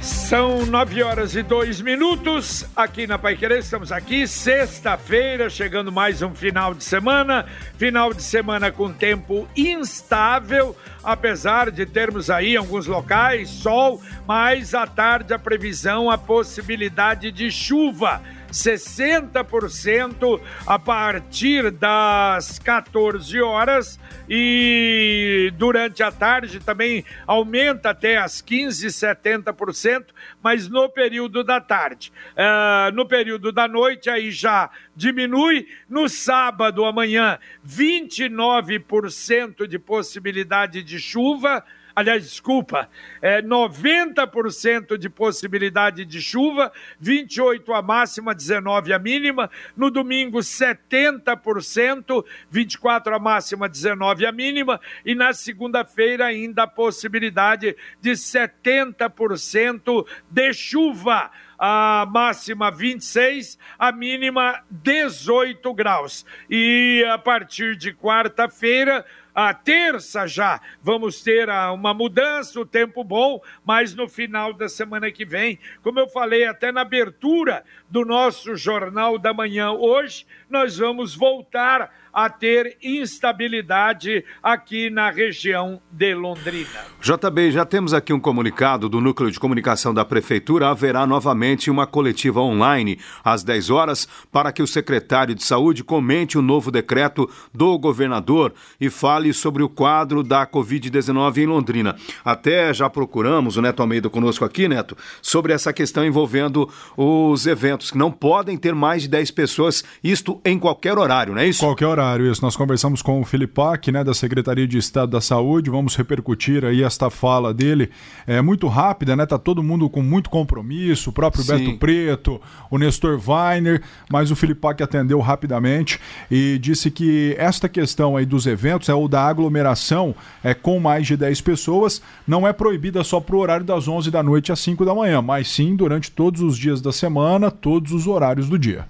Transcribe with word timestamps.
São 0.00 0.64
nove 0.66 1.02
horas 1.02 1.34
e 1.34 1.42
dois 1.42 1.80
minutos 1.80 2.64
aqui 2.76 3.06
na 3.06 3.18
Pai 3.18 3.36
Querer. 3.36 3.58
Estamos 3.58 3.90
aqui, 3.90 4.26
sexta-feira, 4.26 5.48
chegando 5.50 5.90
mais 5.90 6.22
um 6.22 6.34
final 6.34 6.74
de 6.74 6.84
semana. 6.84 7.46
Final 7.76 8.12
de 8.12 8.22
semana 8.22 8.70
com 8.70 8.92
tempo 8.92 9.48
instável, 9.56 10.76
apesar 11.02 11.70
de 11.70 11.86
termos 11.86 12.30
aí 12.30 12.56
alguns 12.56 12.86
locais 12.86 13.48
sol, 13.48 14.00
mas 14.26 14.74
à 14.74 14.86
tarde 14.86 15.34
a 15.34 15.38
previsão, 15.38 16.10
a 16.10 16.18
possibilidade 16.18 17.32
de 17.32 17.50
chuva. 17.50 18.22
60% 18.52 20.40
a 20.66 20.78
partir 20.78 21.70
das 21.70 22.58
14 22.58 23.40
horas 23.40 23.98
e 24.28 25.25
durante 25.56 26.02
a 26.02 26.12
tarde 26.12 26.60
também 26.60 27.04
aumenta 27.26 27.90
até 27.90 28.16
as 28.16 28.40
15, 28.40 28.86
70%, 28.88 30.06
mas 30.42 30.68
no 30.68 30.88
período 30.88 31.42
da 31.42 31.60
tarde. 31.60 32.12
Uh, 32.32 32.94
no 32.94 33.06
período 33.06 33.50
da 33.50 33.66
noite 33.66 34.10
aí 34.10 34.30
já 34.30 34.70
diminui. 34.94 35.66
No 35.88 36.08
sábado, 36.08 36.84
amanhã, 36.84 37.38
29% 37.66 39.66
de 39.66 39.78
possibilidade 39.78 40.82
de 40.82 40.98
chuva 40.98 41.64
aliás, 41.96 42.22
desculpa, 42.22 42.90
é 43.22 43.40
90% 43.40 44.98
de 44.98 45.08
possibilidade 45.08 46.04
de 46.04 46.20
chuva, 46.20 46.70
28 47.00 47.72
a 47.72 47.80
máxima, 47.80 48.34
19 48.34 48.92
a 48.92 48.98
mínima. 48.98 49.50
No 49.74 49.90
domingo, 49.90 50.38
70%, 50.38 52.22
24 52.50 53.14
a 53.14 53.18
máxima, 53.18 53.66
19 53.66 54.26
a 54.26 54.32
mínima. 54.32 54.78
E 55.06 55.14
na 55.14 55.32
segunda-feira, 55.32 56.26
ainda 56.26 56.64
a 56.64 56.68
possibilidade 56.68 57.74
de 57.98 58.10
70% 58.10 60.06
de 60.30 60.52
chuva 60.52 61.30
a 61.58 62.06
máxima 62.12 62.70
26, 62.70 63.58
a 63.78 63.90
mínima 63.90 64.62
18 64.70 65.72
graus. 65.72 66.26
E 66.50 67.02
a 67.08 67.16
partir 67.16 67.76
de 67.76 67.94
quarta-feira, 67.94 69.04
a 69.36 69.52
terça 69.52 70.26
já 70.26 70.58
vamos 70.82 71.20
ter 71.20 71.50
uma 71.74 71.92
mudança, 71.92 72.58
o 72.58 72.64
tempo 72.64 73.04
bom, 73.04 73.38
mas 73.62 73.94
no 73.94 74.08
final 74.08 74.54
da 74.54 74.66
semana 74.66 75.10
que 75.12 75.26
vem, 75.26 75.58
como 75.82 76.00
eu 76.00 76.08
falei 76.08 76.46
até 76.46 76.72
na 76.72 76.80
abertura 76.80 77.62
do 77.90 78.02
nosso 78.02 78.56
Jornal 78.56 79.18
da 79.18 79.34
Manhã 79.34 79.72
hoje, 79.72 80.26
nós 80.48 80.78
vamos 80.78 81.14
voltar 81.14 81.92
a 82.16 82.30
ter 82.30 82.78
instabilidade 82.82 84.24
aqui 84.42 84.88
na 84.88 85.10
região 85.10 85.82
de 85.92 86.14
Londrina. 86.14 86.86
JB, 86.98 87.50
já 87.50 87.66
temos 87.66 87.92
aqui 87.92 88.10
um 88.10 88.18
comunicado 88.18 88.88
do 88.88 89.02
Núcleo 89.02 89.30
de 89.30 89.38
Comunicação 89.38 89.92
da 89.92 90.02
Prefeitura. 90.02 90.70
Haverá 90.70 91.06
novamente 91.06 91.70
uma 91.70 91.86
coletiva 91.86 92.40
online 92.40 92.98
às 93.22 93.44
10 93.44 93.68
horas 93.68 94.08
para 94.32 94.50
que 94.50 94.62
o 94.62 94.66
secretário 94.66 95.34
de 95.34 95.44
Saúde 95.44 95.84
comente 95.84 96.38
o 96.38 96.42
novo 96.42 96.70
decreto 96.70 97.30
do 97.52 97.78
governador 97.78 98.54
e 98.80 98.88
fale 98.88 99.25
sobre 99.32 99.62
o 99.62 99.68
quadro 99.68 100.22
da 100.22 100.46
Covid-19 100.46 101.38
em 101.38 101.46
Londrina. 101.46 101.96
Até 102.24 102.72
já 102.72 102.88
procuramos 102.88 103.56
o 103.56 103.62
Neto 103.62 103.80
Almeida 103.80 104.08
conosco 104.08 104.44
aqui, 104.44 104.68
Neto, 104.68 104.96
sobre 105.20 105.52
essa 105.52 105.72
questão 105.72 106.04
envolvendo 106.04 106.68
os 106.96 107.46
eventos 107.46 107.90
que 107.90 107.98
não 107.98 108.10
podem 108.10 108.56
ter 108.56 108.74
mais 108.74 109.02
de 109.02 109.08
10 109.08 109.30
pessoas, 109.32 109.84
isto 110.02 110.40
em 110.44 110.58
qualquer 110.58 110.98
horário, 110.98 111.34
não 111.34 111.40
é 111.40 111.46
isso? 111.46 111.60
Qualquer 111.60 111.86
horário 111.86 112.16
horário 112.16 112.30
isso. 112.30 112.42
Nós 112.42 112.56
conversamos 112.56 113.02
com 113.02 113.20
o 113.20 113.24
Filipac, 113.24 113.90
né, 113.90 114.04
da 114.04 114.14
Secretaria 114.14 114.66
de 114.66 114.78
Estado 114.78 115.10
da 115.10 115.20
Saúde. 115.20 115.70
Vamos 115.70 115.96
repercutir 115.96 116.64
aí 116.64 116.82
esta 116.82 117.10
fala 117.10 117.52
dele. 117.52 117.90
É 118.26 118.40
muito 118.40 118.66
rápida, 118.68 119.16
né? 119.16 119.26
Tá 119.26 119.38
todo 119.38 119.62
mundo 119.62 119.88
com 119.88 120.02
muito 120.02 120.30
compromisso, 120.30 121.10
o 121.10 121.12
próprio 121.12 121.42
Sim. 121.42 121.58
Beto 121.58 121.78
Preto, 121.78 122.40
o 122.70 122.78
Nestor 122.78 123.20
Weiner, 123.26 123.82
mas 124.10 124.30
o 124.30 124.36
Filipac 124.36 124.82
atendeu 124.82 125.20
rapidamente 125.20 125.98
e 126.30 126.58
disse 126.58 126.90
que 126.90 127.34
esta 127.38 127.68
questão 127.68 128.16
aí 128.16 128.26
dos 128.26 128.46
eventos, 128.46 128.88
é 128.88 128.94
o 128.94 129.08
da 129.08 129.15
aglomeração 129.20 130.14
é 130.42 130.54
com 130.54 130.80
mais 130.80 131.06
de 131.06 131.16
10 131.16 131.40
pessoas, 131.40 132.02
não 132.26 132.46
é 132.46 132.52
proibida 132.52 133.04
só 133.04 133.20
pro 133.20 133.38
horário 133.38 133.64
das 133.64 133.86
11 133.86 134.10
da 134.10 134.22
noite 134.22 134.50
às 134.52 134.60
5 134.60 134.84
da 134.84 134.94
manhã, 134.94 135.22
mas 135.22 135.48
sim 135.48 135.76
durante 135.76 136.10
todos 136.10 136.40
os 136.40 136.58
dias 136.58 136.80
da 136.80 136.92
semana, 136.92 137.50
todos 137.50 137.92
os 137.92 138.06
horários 138.06 138.48
do 138.48 138.58
dia. 138.58 138.86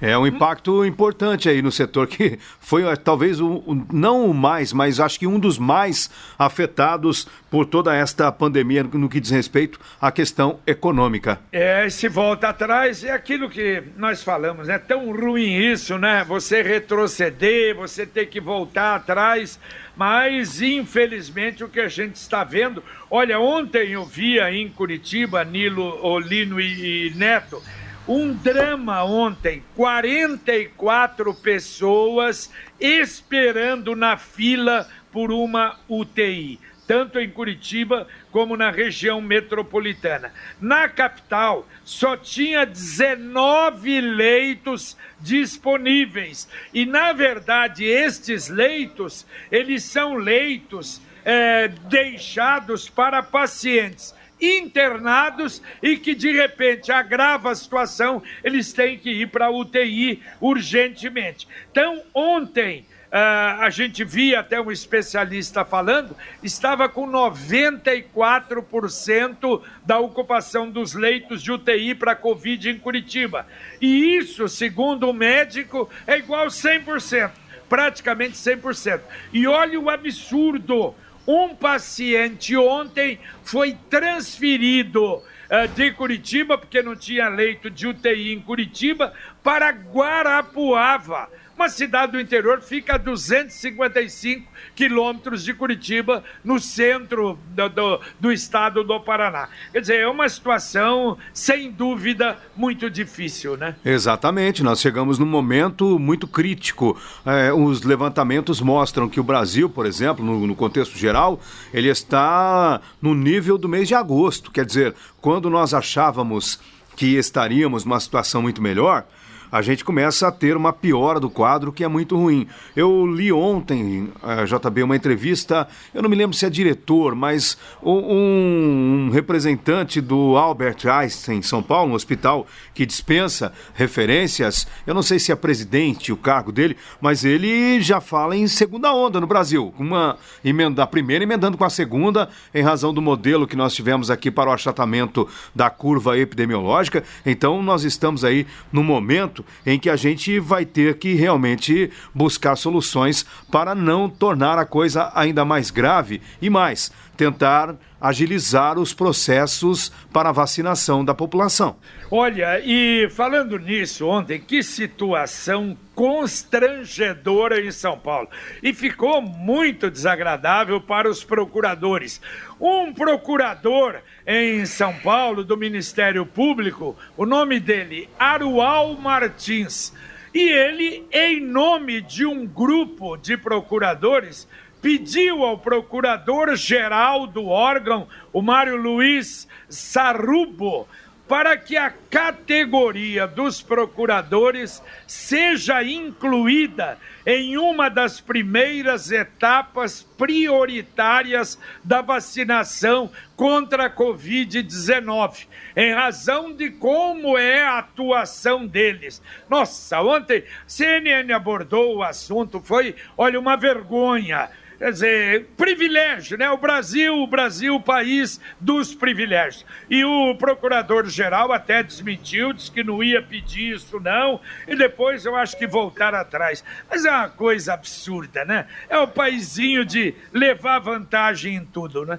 É 0.00 0.16
um 0.16 0.26
impacto 0.26 0.84
importante 0.84 1.48
aí 1.48 1.60
no 1.60 1.70
setor 1.70 2.06
que 2.06 2.38
foi 2.58 2.84
eh, 2.84 2.96
talvez 2.96 3.40
o, 3.40 3.84
não 3.92 4.24
o 4.24 4.32
mais, 4.32 4.72
mas 4.72 4.98
acho 4.98 5.18
que 5.18 5.26
um 5.26 5.38
dos 5.38 5.58
mais 5.58 6.10
afetados 6.38 7.28
por 7.50 7.66
toda 7.66 7.94
esta 7.94 8.32
pandemia 8.32 8.82
no 8.82 9.08
que 9.08 9.20
diz 9.20 9.30
respeito 9.30 9.78
à 10.00 10.10
questão 10.10 10.58
econômica. 10.66 11.38
É, 11.52 11.88
se 11.90 12.08
volta 12.08 12.48
atrás, 12.48 13.04
é 13.04 13.10
aquilo 13.10 13.50
que 13.50 13.82
nós 13.96 14.22
falamos, 14.22 14.68
né? 14.68 14.78
Tão 14.78 15.12
ruim 15.12 15.56
isso, 15.56 15.98
né? 15.98 16.24
Você 16.26 16.62
retroceder, 16.62 17.74
você 17.74 18.06
ter 18.06 18.26
que 18.26 18.40
voltar 18.40 18.94
atrás, 18.94 19.58
mas 19.96 20.62
infelizmente 20.62 21.62
o 21.62 21.68
que 21.68 21.80
a 21.80 21.88
gente 21.88 22.16
está 22.16 22.42
vendo, 22.42 22.82
olha, 23.10 23.38
ontem 23.38 23.90
eu 23.90 24.06
vi 24.06 24.40
aí 24.40 24.62
em 24.62 24.68
Curitiba, 24.68 25.44
Nilo, 25.44 25.98
Olino 26.02 26.60
e 26.60 27.12
Neto, 27.16 27.62
um 28.08 28.32
drama 28.32 29.04
ontem, 29.04 29.62
44 29.76 31.34
pessoas 31.34 32.50
esperando 32.78 33.94
na 33.94 34.16
fila 34.16 34.88
por 35.12 35.30
uma 35.30 35.78
UTI, 35.88 36.58
tanto 36.86 37.18
em 37.18 37.30
Curitiba 37.30 38.06
como 38.32 38.56
na 38.56 38.70
região 38.70 39.20
metropolitana. 39.20 40.32
Na 40.60 40.88
capital, 40.88 41.68
só 41.84 42.16
tinha 42.16 42.64
19 42.64 44.00
leitos 44.00 44.96
disponíveis. 45.20 46.48
E, 46.72 46.86
na 46.86 47.12
verdade, 47.12 47.84
estes 47.84 48.48
leitos, 48.48 49.26
eles 49.52 49.84
são 49.84 50.14
leitos 50.14 51.00
é, 51.24 51.68
deixados 51.68 52.88
para 52.88 53.22
pacientes 53.22 54.14
internados 54.40 55.62
e 55.82 55.96
que 55.96 56.14
de 56.14 56.32
repente 56.32 56.90
agrava 56.90 57.50
a 57.50 57.54
situação, 57.54 58.22
eles 58.42 58.72
têm 58.72 58.98
que 58.98 59.10
ir 59.10 59.28
para 59.28 59.46
a 59.46 59.50
UTI 59.50 60.22
urgentemente. 60.40 61.46
Então, 61.70 62.02
ontem. 62.14 62.86
Uh, 63.10 63.62
a 63.62 63.70
gente 63.70 64.04
via 64.04 64.38
até 64.38 64.60
um 64.60 64.70
especialista 64.70 65.64
falando, 65.64 66.16
estava 66.44 66.88
com 66.88 67.10
94% 67.10 69.62
da 69.84 69.98
ocupação 69.98 70.70
dos 70.70 70.94
leitos 70.94 71.42
de 71.42 71.50
UTI 71.50 71.96
para 71.96 72.14
Covid 72.14 72.70
em 72.70 72.78
Curitiba. 72.78 73.48
E 73.80 74.16
isso, 74.16 74.48
segundo 74.48 75.10
o 75.10 75.12
médico, 75.12 75.90
é 76.06 76.18
igual 76.18 76.46
100%, 76.46 77.32
praticamente 77.68 78.36
100%. 78.36 79.00
E 79.32 79.44
olha 79.44 79.80
o 79.80 79.90
absurdo: 79.90 80.94
um 81.30 81.54
paciente 81.54 82.56
ontem 82.56 83.18
foi 83.44 83.76
transferido 83.88 85.16
uh, 85.16 85.68
de 85.74 85.92
Curitiba, 85.92 86.58
porque 86.58 86.82
não 86.82 86.96
tinha 86.96 87.28
leito 87.28 87.70
de 87.70 87.86
UTI 87.86 88.32
em 88.32 88.40
Curitiba, 88.40 89.12
para 89.42 89.70
Guarapuava 89.70 91.28
uma 91.60 91.68
cidade 91.68 92.12
do 92.12 92.20
interior 92.20 92.62
fica 92.62 92.94
a 92.94 92.96
255 92.96 94.50
quilômetros 94.74 95.44
de 95.44 95.52
Curitiba, 95.52 96.24
no 96.42 96.58
centro 96.58 97.38
do, 97.50 97.68
do, 97.68 98.00
do, 98.18 98.32
estado 98.32 98.82
do 98.82 98.98
Paraná. 98.98 99.46
Quer 99.70 99.80
dizer, 99.82 99.96
é 100.00 100.08
uma 100.08 100.26
situação, 100.26 101.18
sem 101.34 101.70
dúvida, 101.70 102.38
muito 102.56 102.88
difícil, 102.88 103.58
né? 103.58 103.76
Exatamente, 103.84 104.62
nós 104.62 104.80
chegamos 104.80 105.18
num 105.18 105.26
momento 105.26 105.98
muito 105.98 106.26
crítico. 106.26 106.98
É, 107.26 107.52
os 107.52 107.82
levantamentos 107.82 108.62
mostram 108.62 109.06
que 109.06 109.20
o 109.20 109.24
Brasil, 109.24 109.68
por 109.68 109.84
exemplo, 109.84 110.24
no, 110.24 110.46
no 110.46 110.56
contexto 110.56 110.96
geral, 110.96 111.38
ele 111.74 111.88
está 111.88 112.80
no 113.02 113.14
nível 113.14 113.58
do 113.58 113.68
mês 113.68 113.86
de 113.86 113.94
agosto. 113.94 114.50
Quer 114.50 114.64
dizer, 114.64 114.94
quando 115.20 115.50
nós 115.50 115.74
achávamos 115.74 116.58
que 116.96 117.18
estaríamos 117.18 117.84
numa 117.84 118.00
situação 118.00 118.40
muito 118.40 118.62
melhor, 118.62 119.04
a 119.50 119.62
gente 119.62 119.84
começa 119.84 120.28
a 120.28 120.32
ter 120.32 120.56
uma 120.56 120.72
piora 120.72 121.18
do 121.18 121.28
quadro 121.28 121.72
que 121.72 121.82
é 121.82 121.88
muito 121.88 122.16
ruim. 122.16 122.46
Eu 122.76 123.06
li 123.06 123.32
ontem, 123.32 124.08
eh, 124.22 124.44
JB, 124.44 124.82
uma 124.82 124.96
entrevista, 124.96 125.66
eu 125.94 126.02
não 126.02 126.08
me 126.08 126.16
lembro 126.16 126.36
se 126.36 126.46
é 126.46 126.50
diretor, 126.50 127.14
mas 127.14 127.58
um, 127.82 129.06
um 129.06 129.10
representante 129.10 130.00
do 130.00 130.36
Albert 130.36 130.86
Einstein 130.86 131.38
em 131.38 131.42
São 131.42 131.62
Paulo, 131.62 131.92
um 131.92 131.94
hospital 131.94 132.46
que 132.74 132.86
dispensa 132.86 133.52
referências, 133.74 134.66
eu 134.86 134.94
não 134.94 135.02
sei 135.02 135.18
se 135.18 135.32
é 135.32 135.36
presidente 135.36 136.12
o 136.12 136.16
cargo 136.16 136.52
dele, 136.52 136.76
mas 137.00 137.24
ele 137.24 137.80
já 137.80 138.00
fala 138.00 138.36
em 138.36 138.46
segunda 138.46 138.92
onda 138.92 139.20
no 139.20 139.26
Brasil, 139.26 139.74
uma 139.78 140.16
emenda, 140.44 140.82
a 140.82 140.86
primeira 140.86 141.24
emendando 141.24 141.56
com 141.56 141.64
a 141.64 141.70
segunda, 141.70 142.28
em 142.54 142.62
razão 142.62 142.94
do 142.94 143.02
modelo 143.02 143.46
que 143.46 143.56
nós 143.56 143.74
tivemos 143.74 144.10
aqui 144.10 144.30
para 144.30 144.50
o 144.50 144.52
achatamento 144.52 145.28
da 145.54 145.70
curva 145.70 146.18
epidemiológica. 146.18 147.02
Então, 147.24 147.62
nós 147.62 147.84
estamos 147.84 148.24
aí 148.24 148.46
no 148.72 148.82
momento 148.82 149.39
em 149.66 149.78
que 149.78 149.90
a 149.90 149.96
gente 149.96 150.38
vai 150.38 150.64
ter 150.64 150.98
que 150.98 151.14
realmente 151.14 151.90
buscar 152.14 152.56
soluções 152.56 153.24
para 153.50 153.74
não 153.74 154.08
tornar 154.08 154.58
a 154.58 154.64
coisa 154.64 155.10
ainda 155.14 155.44
mais 155.44 155.70
grave 155.70 156.20
e 156.40 156.48
mais 156.48 156.90
tentar 157.16 157.76
agilizar 158.00 158.78
os 158.78 158.94
processos 158.94 159.92
para 160.10 160.30
a 160.30 160.32
vacinação 160.32 161.04
da 161.04 161.14
população. 161.14 161.76
Olha, 162.10 162.58
e 162.64 163.10
falando 163.10 163.58
nisso, 163.58 164.06
ontem, 164.06 164.40
que 164.40 164.62
situação 164.62 165.76
constrangedora 166.00 167.60
em 167.60 167.70
São 167.70 167.98
Paulo. 167.98 168.26
E 168.62 168.72
ficou 168.72 169.20
muito 169.20 169.90
desagradável 169.90 170.80
para 170.80 171.10
os 171.10 171.22
procuradores. 171.22 172.22
Um 172.58 172.90
procurador 172.90 174.00
em 174.26 174.64
São 174.64 174.94
Paulo, 175.00 175.44
do 175.44 175.58
Ministério 175.58 176.24
Público, 176.24 176.96
o 177.18 177.26
nome 177.26 177.60
dele, 177.60 178.08
Arual 178.18 178.96
Martins. 178.96 179.92
E 180.32 180.48
ele, 180.48 181.06
em 181.12 181.38
nome 181.38 182.00
de 182.00 182.24
um 182.24 182.46
grupo 182.46 183.18
de 183.18 183.36
procuradores, 183.36 184.48
pediu 184.80 185.44
ao 185.44 185.58
procurador-geral 185.58 187.26
do 187.26 187.46
órgão, 187.46 188.08
o 188.32 188.40
Mário 188.40 188.76
Luiz 188.76 189.46
Sarrubo, 189.68 190.88
para 191.30 191.56
que 191.56 191.76
a 191.76 191.90
categoria 192.10 193.24
dos 193.24 193.62
procuradores 193.62 194.82
seja 195.06 195.80
incluída 195.80 196.98
em 197.24 197.56
uma 197.56 197.88
das 197.88 198.20
primeiras 198.20 199.12
etapas 199.12 200.02
prioritárias 200.18 201.56
da 201.84 202.02
vacinação 202.02 203.12
contra 203.36 203.86
a 203.86 203.90
Covid-19, 203.90 205.46
em 205.76 205.94
razão 205.94 206.52
de 206.52 206.68
como 206.68 207.38
é 207.38 207.62
a 207.62 207.78
atuação 207.78 208.66
deles. 208.66 209.22
Nossa, 209.48 210.02
ontem 210.02 210.42
CNN 210.66 211.32
abordou 211.32 211.98
o 211.98 212.02
assunto, 212.02 212.60
foi, 212.60 212.96
olha, 213.16 213.38
uma 213.38 213.56
vergonha 213.56 214.50
quer 214.80 214.92
dizer, 214.92 215.46
privilégio, 215.58 216.38
né? 216.38 216.50
O 216.50 216.56
Brasil, 216.56 217.14
o 217.14 217.26
Brasil, 217.26 217.74
o 217.74 217.82
país 217.82 218.40
dos 218.58 218.94
privilégios. 218.94 219.66
E 219.90 220.02
o 220.02 220.34
procurador-geral 220.36 221.52
até 221.52 221.82
desmentiu, 221.82 222.54
disse 222.54 222.70
que 222.70 222.82
não 222.82 223.04
ia 223.04 223.20
pedir 223.20 223.74
isso, 223.74 224.00
não, 224.00 224.40
e 224.66 224.74
depois 224.74 225.26
eu 225.26 225.36
acho 225.36 225.58
que 225.58 225.66
voltaram 225.66 226.18
atrás. 226.18 226.64
Mas 226.88 227.04
é 227.04 227.10
uma 227.10 227.28
coisa 227.28 227.74
absurda, 227.74 228.42
né? 228.46 228.66
É 228.88 228.96
o 228.98 229.06
paizinho 229.06 229.84
de 229.84 230.14
levar 230.32 230.78
vantagem 230.78 231.56
em 231.56 231.64
tudo, 231.64 232.06
né? 232.06 232.18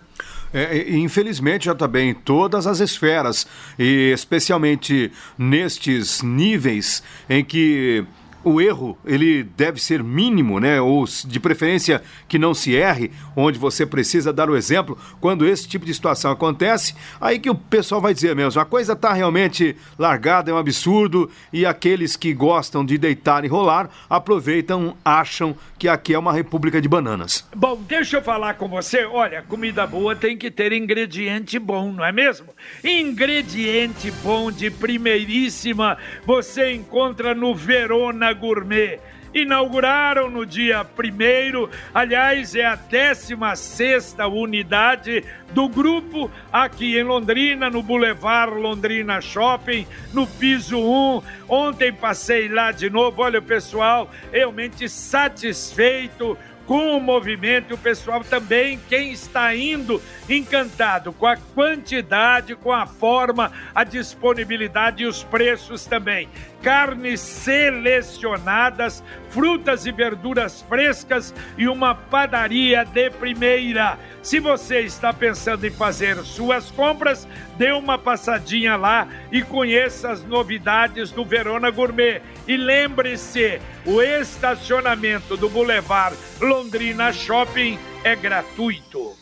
É, 0.54 0.92
infelizmente, 0.92 1.66
já 1.66 1.74
também 1.74 2.12
em 2.12 2.14
todas 2.14 2.68
as 2.68 2.80
esferas, 2.80 3.48
e 3.80 4.12
especialmente 4.14 5.12
nestes 5.36 6.22
níveis 6.22 7.02
em 7.28 7.44
que 7.44 8.06
o 8.44 8.62
erro 8.62 8.98
ele 9.06 9.44
deve 9.44 9.82
ser 9.82 10.04
mínimo, 10.04 10.60
né? 10.60 10.80
Ou 10.82 11.06
de 11.26 11.40
preferência 11.40 12.02
que 12.28 12.40
não 12.40 12.54
se 12.54 12.76
erre, 12.76 13.12
onde 13.36 13.58
você 13.58 13.86
precisa 13.86 14.34
dar 14.34 14.50
o 14.50 14.56
exemplo. 14.56 14.98
Quando 15.20 15.48
esse 15.48 15.68
tipo 15.68 15.86
de 15.86 15.94
situação 15.94 16.32
acontece, 16.32 16.96
aí 17.20 17.40
que 17.40 17.50
o 17.50 17.56
pessoal 17.56 18.02
vai 18.02 18.14
dizer 18.14 18.36
mesmo, 18.36 18.62
a 18.62 18.66
coisa 18.66 18.94
está 18.94 19.14
realmente 19.14 19.76
largada, 19.98 20.52
é 20.52 20.54
um 20.54 20.58
absurdo, 20.58 21.30
e 21.52 21.66
aqueles 21.66 22.16
que 22.16 22.34
gostam 22.34 22.86
de 22.86 22.98
deitar 22.98 23.46
e 23.46 23.48
rolar 23.48 23.90
aproveitam, 24.10 24.96
acham 25.04 25.56
que 25.78 25.88
aqui 25.88 26.14
é 26.14 26.20
uma 26.20 26.34
república 26.34 26.82
de 26.82 26.88
bananas. 26.88 27.48
Bom, 27.56 27.82
deixa 27.88 28.18
eu 28.18 28.22
falar 28.22 28.54
com 28.56 28.68
você. 28.68 29.06
Olha, 29.06 29.42
comida 29.42 29.88
boa 29.88 30.16
tem 30.16 30.38
que 30.38 30.52
ter 30.52 30.72
ingrediente 30.72 31.58
bom, 31.58 31.92
não 31.92 32.06
é 32.06 32.12
mesmo? 32.12 32.48
Ingrediente 32.84 34.12
bom 34.24 34.52
de 34.52 34.70
primeiríssima 34.70 35.98
você 36.26 36.72
encontra 36.74 37.34
no 37.34 37.56
Verona 37.56 38.31
Gourmet. 38.34 39.00
Inauguraram 39.34 40.30
no 40.30 40.46
dia 40.46 40.82
1 40.82 41.70
aliás, 41.94 42.54
é 42.54 42.66
a 42.66 42.76
16 42.76 44.18
unidade 44.30 45.24
do 45.54 45.70
grupo 45.70 46.30
aqui 46.52 46.98
em 46.98 47.04
Londrina, 47.04 47.70
no 47.70 47.82
Boulevard 47.82 48.54
Londrina 48.54 49.22
Shopping, 49.22 49.88
no 50.12 50.28
piso 50.28 50.78
1. 50.78 51.22
Ontem 51.48 51.94
passei 51.94 52.50
lá 52.50 52.74
de 52.74 52.90
novo. 52.90 53.22
Olha, 53.22 53.40
o 53.40 53.44
pessoal 53.44 54.12
realmente 54.34 54.90
satisfeito 54.90 56.38
com 56.72 56.96
o 56.96 57.02
movimento 57.02 57.74
o 57.74 57.78
pessoal 57.78 58.24
também, 58.24 58.80
quem 58.88 59.12
está 59.12 59.54
indo 59.54 60.02
encantado 60.30 61.12
com 61.12 61.26
a 61.28 61.36
quantidade, 61.36 62.56
com 62.56 62.72
a 62.72 62.86
forma, 62.86 63.52
a 63.76 63.84
disponibilidade 63.84 65.04
e 65.04 65.06
os 65.06 65.22
preços 65.22 65.86
também. 65.86 66.30
Carnes 66.62 67.20
selecionadas, 67.20 69.04
frutas 69.30 69.86
e 69.86 69.92
verduras 69.92 70.62
frescas 70.62 71.34
e 71.58 71.68
uma 71.68 71.96
padaria 71.96 72.84
de 72.86 73.10
primeira. 73.10 73.98
Se 74.22 74.40
você 74.40 74.82
está 74.82 75.12
pensando 75.12 75.66
em 75.66 75.72
fazer 75.72 76.18
suas 76.18 76.70
compras, 76.72 77.28
dê 77.58 77.72
uma 77.72 77.98
passadinha 77.98 78.76
lá 78.76 79.08
e 79.32 79.42
conheça 79.42 80.12
as 80.12 80.24
novidades 80.24 81.12
do 81.12 81.26
Verona 81.26 81.72
Gourmet. 81.72 82.22
E 82.48 82.56
lembre-se, 82.58 83.60
o 83.86 84.02
estacionamento 84.02 85.36
do 85.36 85.50
Boulevard 85.50 86.16
Londrina 86.40 87.12
Shopping 87.12 87.80
é 88.04 88.16
gratuito. 88.16 89.16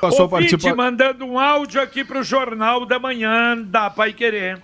Passou 0.00 0.28
participa... 0.28 0.74
mandando 0.74 1.24
um 1.24 1.38
áudio 1.38 1.80
aqui 1.80 2.04
para 2.04 2.20
o 2.20 2.24
Jornal 2.24 2.84
da 2.84 2.98
Manhã 2.98 3.56
da 3.56 3.88
Pai 3.88 4.12
Querer. 4.12 4.60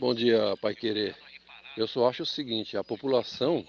Bom 0.00 0.14
dia, 0.14 0.56
Pai 0.62 0.74
Querer. 0.74 1.14
Eu 1.76 1.86
só 1.86 2.08
acho 2.08 2.22
o 2.22 2.26
seguinte, 2.26 2.74
a 2.74 2.82
população 2.82 3.62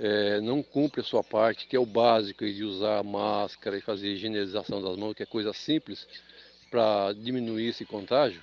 é, 0.00 0.40
não 0.40 0.64
cumpre 0.64 1.00
a 1.00 1.04
sua 1.04 1.22
parte, 1.22 1.68
que 1.68 1.76
é 1.76 1.78
o 1.78 1.86
básico 1.86 2.44
de 2.44 2.64
usar 2.64 3.04
máscara 3.04 3.78
e 3.78 3.80
fazer 3.80 4.08
higienização 4.08 4.82
das 4.82 4.96
mãos, 4.96 5.14
que 5.14 5.22
é 5.22 5.26
coisa 5.26 5.52
simples 5.52 6.08
para 6.72 7.12
diminuir 7.12 7.68
esse 7.68 7.84
contágio. 7.84 8.42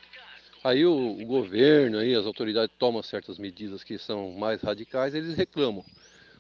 Aí 0.64 0.86
o, 0.86 1.20
o, 1.22 1.26
governo, 1.26 1.98
aí 1.98 2.16
as 2.16 2.26
autoridades 2.26 2.74
tomam 2.80 3.04
certas 3.04 3.38
medidas 3.38 3.84
que 3.84 3.98
são 3.98 4.32
mais 4.32 4.62
radicais, 4.62 5.14
eles 5.14 5.36
reclamam. 5.36 5.84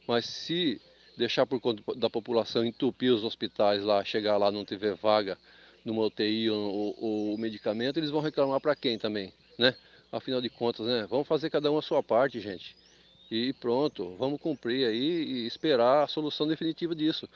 Mas 0.07 0.25
se 0.25 0.79
deixar 1.17 1.45
por 1.45 1.59
conta 1.59 1.83
da 1.97 2.09
população 2.09 2.63
entupir 2.63 3.13
os 3.13 3.25
hospitais 3.25 3.83
lá, 3.83 4.05
chegar 4.05 4.37
lá 4.37 4.49
não 4.49 4.63
tiver 4.63 4.95
vaga 4.95 5.37
numa 5.83 6.05
UTI 6.05 6.49
ou, 6.49 6.73
ou, 6.73 6.95
ou 7.31 7.37
medicamento, 7.37 7.97
eles 7.97 8.09
vão 8.09 8.21
reclamar 8.21 8.61
para 8.61 8.73
quem 8.73 8.97
também, 8.97 9.33
né? 9.57 9.75
Afinal 10.11 10.41
de 10.41 10.49
contas, 10.49 10.85
né? 10.85 11.07
Vamos 11.09 11.27
fazer 11.27 11.49
cada 11.49 11.71
um 11.71 11.77
a 11.77 11.81
sua 11.81 12.03
parte, 12.03 12.39
gente 12.39 12.75
e 13.31 13.53
pronto, 13.53 14.13
vamos 14.19 14.41
cumprir 14.41 14.85
aí 14.85 15.23
e 15.23 15.47
esperar 15.47 16.03
a 16.03 16.07
solução 16.07 16.45
definitiva 16.45 16.93
disso. 16.93 17.29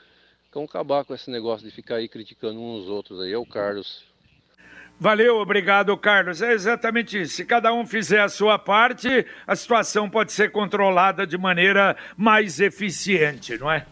Vamos 0.52 0.68
acabar 0.70 1.04
com 1.04 1.14
esse 1.14 1.30
negócio 1.30 1.66
de 1.66 1.74
ficar 1.74 1.96
aí 1.96 2.08
criticando 2.08 2.60
uns 2.60 2.82
aos 2.82 2.88
outros 2.88 3.20
aí. 3.20 3.32
É 3.32 3.38
o 3.38 3.46
Carlos. 3.46 4.04
Valeu, 4.98 5.36
obrigado, 5.36 5.96
Carlos. 5.96 6.40
É 6.40 6.52
exatamente 6.52 7.20
isso. 7.20 7.34
Se 7.34 7.44
cada 7.44 7.72
um 7.72 7.86
fizer 7.86 8.20
a 8.20 8.28
sua 8.28 8.58
parte, 8.58 9.26
a 9.46 9.54
situação 9.54 10.08
pode 10.08 10.32
ser 10.32 10.50
controlada 10.50 11.26
de 11.26 11.36
maneira 11.36 11.96
mais 12.16 12.60
eficiente, 12.60 13.58
não 13.58 13.70
é? 13.70 13.86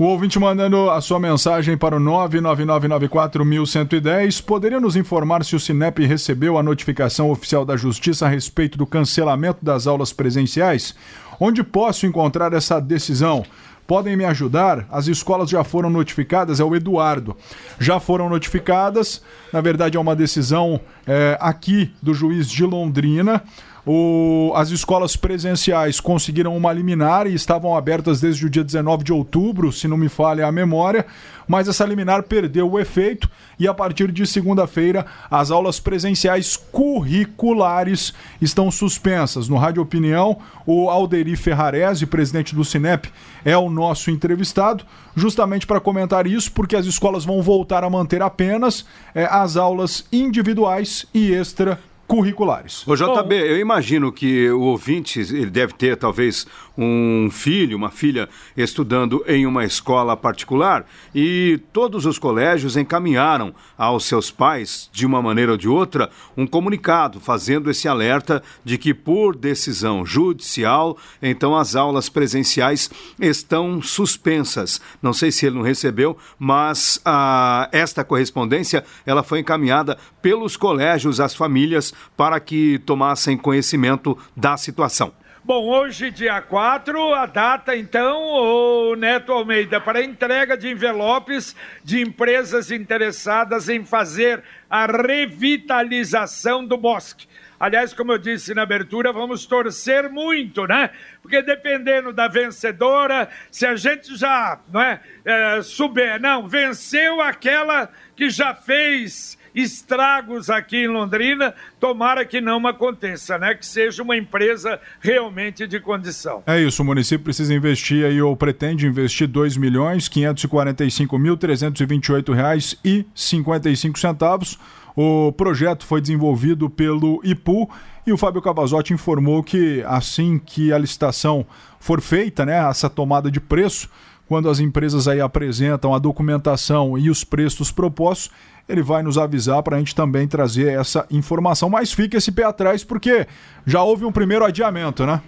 O 0.00 0.04
ouvinte 0.04 0.38
mandando 0.38 0.90
a 0.90 0.98
sua 1.02 1.20
mensagem 1.20 1.76
para 1.76 1.94
o 1.94 2.00
999941110 2.00 4.42
poderia 4.42 4.80
nos 4.80 4.96
informar 4.96 5.44
se 5.44 5.54
o 5.54 5.60
Sinep 5.60 5.98
recebeu 6.06 6.56
a 6.56 6.62
notificação 6.62 7.30
oficial 7.30 7.66
da 7.66 7.76
Justiça 7.76 8.24
a 8.24 8.28
respeito 8.30 8.78
do 8.78 8.86
cancelamento 8.86 9.62
das 9.62 9.86
aulas 9.86 10.10
presenciais? 10.10 10.94
Onde 11.38 11.62
posso 11.62 12.06
encontrar 12.06 12.54
essa 12.54 12.80
decisão? 12.80 13.44
Podem 13.86 14.16
me 14.16 14.24
ajudar? 14.24 14.86
As 14.90 15.06
escolas 15.06 15.50
já 15.50 15.62
foram 15.62 15.90
notificadas, 15.90 16.60
é 16.60 16.64
o 16.64 16.74
Eduardo. 16.74 17.36
Já 17.78 18.00
foram 18.00 18.30
notificadas, 18.30 19.20
na 19.52 19.60
verdade 19.60 19.98
é 19.98 20.00
uma 20.00 20.16
decisão 20.16 20.80
é, 21.06 21.36
aqui 21.38 21.92
do 22.00 22.14
juiz 22.14 22.48
de 22.48 22.64
Londrina. 22.64 23.42
O, 23.86 24.52
as 24.54 24.70
escolas 24.70 25.16
presenciais 25.16 26.00
conseguiram 26.00 26.56
uma 26.56 26.72
liminar 26.72 27.26
e 27.26 27.34
estavam 27.34 27.74
abertas 27.76 28.20
desde 28.20 28.44
o 28.46 28.50
dia 28.50 28.62
19 28.62 29.04
de 29.04 29.12
outubro, 29.12 29.72
se 29.72 29.88
não 29.88 29.96
me 29.96 30.08
falha 30.08 30.46
a 30.46 30.52
memória, 30.52 31.06
mas 31.48 31.66
essa 31.66 31.84
liminar 31.84 32.22
perdeu 32.24 32.70
o 32.70 32.78
efeito 32.78 33.28
e 33.58 33.66
a 33.66 33.74
partir 33.74 34.12
de 34.12 34.26
segunda-feira 34.26 35.06
as 35.30 35.50
aulas 35.50 35.80
presenciais 35.80 36.56
curriculares 36.56 38.12
estão 38.40 38.70
suspensas. 38.70 39.48
No 39.48 39.56
Rádio 39.56 39.82
Opinião, 39.82 40.38
o 40.66 40.90
Alderi 40.90 41.34
Ferrarese, 41.34 42.06
presidente 42.06 42.54
do 42.54 42.64
Cinep, 42.64 43.10
é 43.44 43.56
o 43.56 43.70
nosso 43.70 44.10
entrevistado, 44.10 44.84
justamente 45.16 45.66
para 45.66 45.80
comentar 45.80 46.26
isso, 46.26 46.52
porque 46.52 46.76
as 46.76 46.86
escolas 46.86 47.24
vão 47.24 47.42
voltar 47.42 47.82
a 47.82 47.90
manter 47.90 48.22
apenas 48.22 48.84
é, 49.14 49.24
as 49.24 49.56
aulas 49.56 50.04
individuais 50.12 51.06
e 51.12 51.32
extra 51.32 51.78
curriculares. 52.10 52.84
O 52.88 52.96
JB, 52.96 53.34
eu 53.36 53.58
imagino 53.58 54.10
que 54.10 54.50
o 54.50 54.62
ouvinte 54.62 55.20
ele 55.20 55.48
deve 55.48 55.74
ter 55.74 55.96
talvez 55.96 56.44
um 56.82 57.28
filho, 57.30 57.76
uma 57.76 57.90
filha 57.90 58.26
estudando 58.56 59.22
em 59.28 59.46
uma 59.46 59.66
escola 59.66 60.16
particular 60.16 60.86
e 61.14 61.60
todos 61.74 62.06
os 62.06 62.18
colégios 62.18 62.74
encaminharam 62.74 63.54
aos 63.76 64.06
seus 64.06 64.30
pais, 64.30 64.88
de 64.90 65.04
uma 65.04 65.20
maneira 65.20 65.52
ou 65.52 65.58
de 65.58 65.68
outra, 65.68 66.08
um 66.34 66.46
comunicado 66.46 67.20
fazendo 67.20 67.70
esse 67.70 67.86
alerta 67.86 68.42
de 68.64 68.78
que 68.78 68.94
por 68.94 69.36
decisão 69.36 70.06
judicial, 70.06 70.96
então 71.20 71.54
as 71.54 71.76
aulas 71.76 72.08
presenciais 72.08 72.90
estão 73.20 73.82
suspensas. 73.82 74.80
Não 75.02 75.12
sei 75.12 75.30
se 75.30 75.44
ele 75.44 75.56
não 75.56 75.62
recebeu, 75.62 76.16
mas 76.38 76.98
ah, 77.04 77.68
esta 77.72 78.02
correspondência 78.02 78.84
ela 79.04 79.22
foi 79.22 79.40
encaminhada 79.40 79.98
pelos 80.22 80.56
colégios 80.56 81.20
às 81.20 81.34
famílias 81.34 81.92
para 82.16 82.40
que 82.40 82.78
tomassem 82.80 83.36
conhecimento 83.36 84.16
da 84.34 84.56
situação. 84.56 85.12
Bom, 85.42 85.64
hoje, 85.64 86.10
dia 86.10 86.42
4, 86.42 87.14
a 87.14 87.24
data, 87.24 87.74
então, 87.74 88.20
o 88.20 88.94
Neto 88.94 89.32
Almeida, 89.32 89.80
para 89.80 90.04
entrega 90.04 90.54
de 90.54 90.68
envelopes 90.68 91.56
de 91.82 92.02
empresas 92.02 92.70
interessadas 92.70 93.70
em 93.70 93.82
fazer 93.82 94.44
a 94.68 94.84
revitalização 94.84 96.66
do 96.66 96.76
bosque. 96.76 97.26
Aliás, 97.58 97.94
como 97.94 98.12
eu 98.12 98.18
disse 98.18 98.52
na 98.52 98.62
abertura, 98.62 99.14
vamos 99.14 99.46
torcer 99.46 100.10
muito, 100.10 100.66
né? 100.66 100.90
Porque 101.22 101.40
dependendo 101.40 102.12
da 102.12 102.28
vencedora, 102.28 103.26
se 103.50 103.64
a 103.64 103.74
gente 103.76 104.14
já, 104.18 104.60
não 104.70 104.82
é, 104.82 105.00
é 105.24 105.62
souber, 105.62 106.20
não, 106.20 106.46
venceu 106.46 107.22
aquela 107.22 107.90
que 108.14 108.28
já 108.28 108.54
fez 108.54 109.38
estragos 109.54 110.50
aqui 110.50 110.84
em 110.84 110.88
Londrina, 110.88 111.54
tomara 111.78 112.24
que 112.24 112.40
não 112.40 112.66
aconteça, 112.66 113.38
né? 113.38 113.54
Que 113.54 113.66
seja 113.66 114.02
uma 114.02 114.16
empresa 114.16 114.80
realmente 115.00 115.66
de 115.66 115.80
condição. 115.80 116.42
É 116.46 116.60
isso, 116.60 116.82
o 116.82 116.84
município 116.84 117.24
precisa 117.24 117.54
investir 117.54 118.04
aí, 118.04 118.20
ou 118.20 118.36
pretende 118.36 118.86
investir 118.86 119.28
R$ 119.28 119.58
milhões 119.58 120.08
545 120.08 121.18
mil 121.18 121.36
328 121.36 122.32
reais 122.32 122.76
e 122.84 123.06
55 123.14 123.98
centavos. 123.98 124.58
O 124.96 125.32
projeto 125.32 125.86
foi 125.86 126.00
desenvolvido 126.00 126.68
pelo 126.68 127.20
IPU 127.24 127.70
e 128.06 128.12
o 128.12 128.16
Fábio 128.16 128.42
Cavazotti 128.42 128.92
informou 128.92 129.42
que 129.42 129.84
assim 129.86 130.38
que 130.38 130.72
a 130.72 130.78
licitação 130.78 131.46
for 131.78 132.00
feita, 132.00 132.44
né, 132.44 132.58
essa 132.68 132.90
tomada 132.90 133.30
de 133.30 133.40
preço, 133.40 133.88
quando 134.26 134.48
as 134.48 134.60
empresas 134.60 135.08
aí 135.08 135.20
apresentam 135.20 135.94
a 135.94 135.98
documentação 135.98 136.96
e 136.96 137.10
os 137.10 137.24
preços 137.24 137.72
propostos, 137.72 138.30
ele 138.68 138.82
vai 138.82 139.02
nos 139.02 139.18
avisar 139.18 139.62
para 139.62 139.76
a 139.76 139.78
gente 139.78 139.94
também 139.94 140.26
trazer 140.26 140.72
essa 140.72 141.06
informação. 141.10 141.68
Mas 141.68 141.92
fique 141.92 142.16
esse 142.16 142.32
pé 142.32 142.44
atrás, 142.44 142.84
porque 142.84 143.26
já 143.66 143.82
houve 143.82 144.04
um 144.04 144.12
primeiro 144.12 144.44
adiamento, 144.44 145.04
né? 145.04 145.20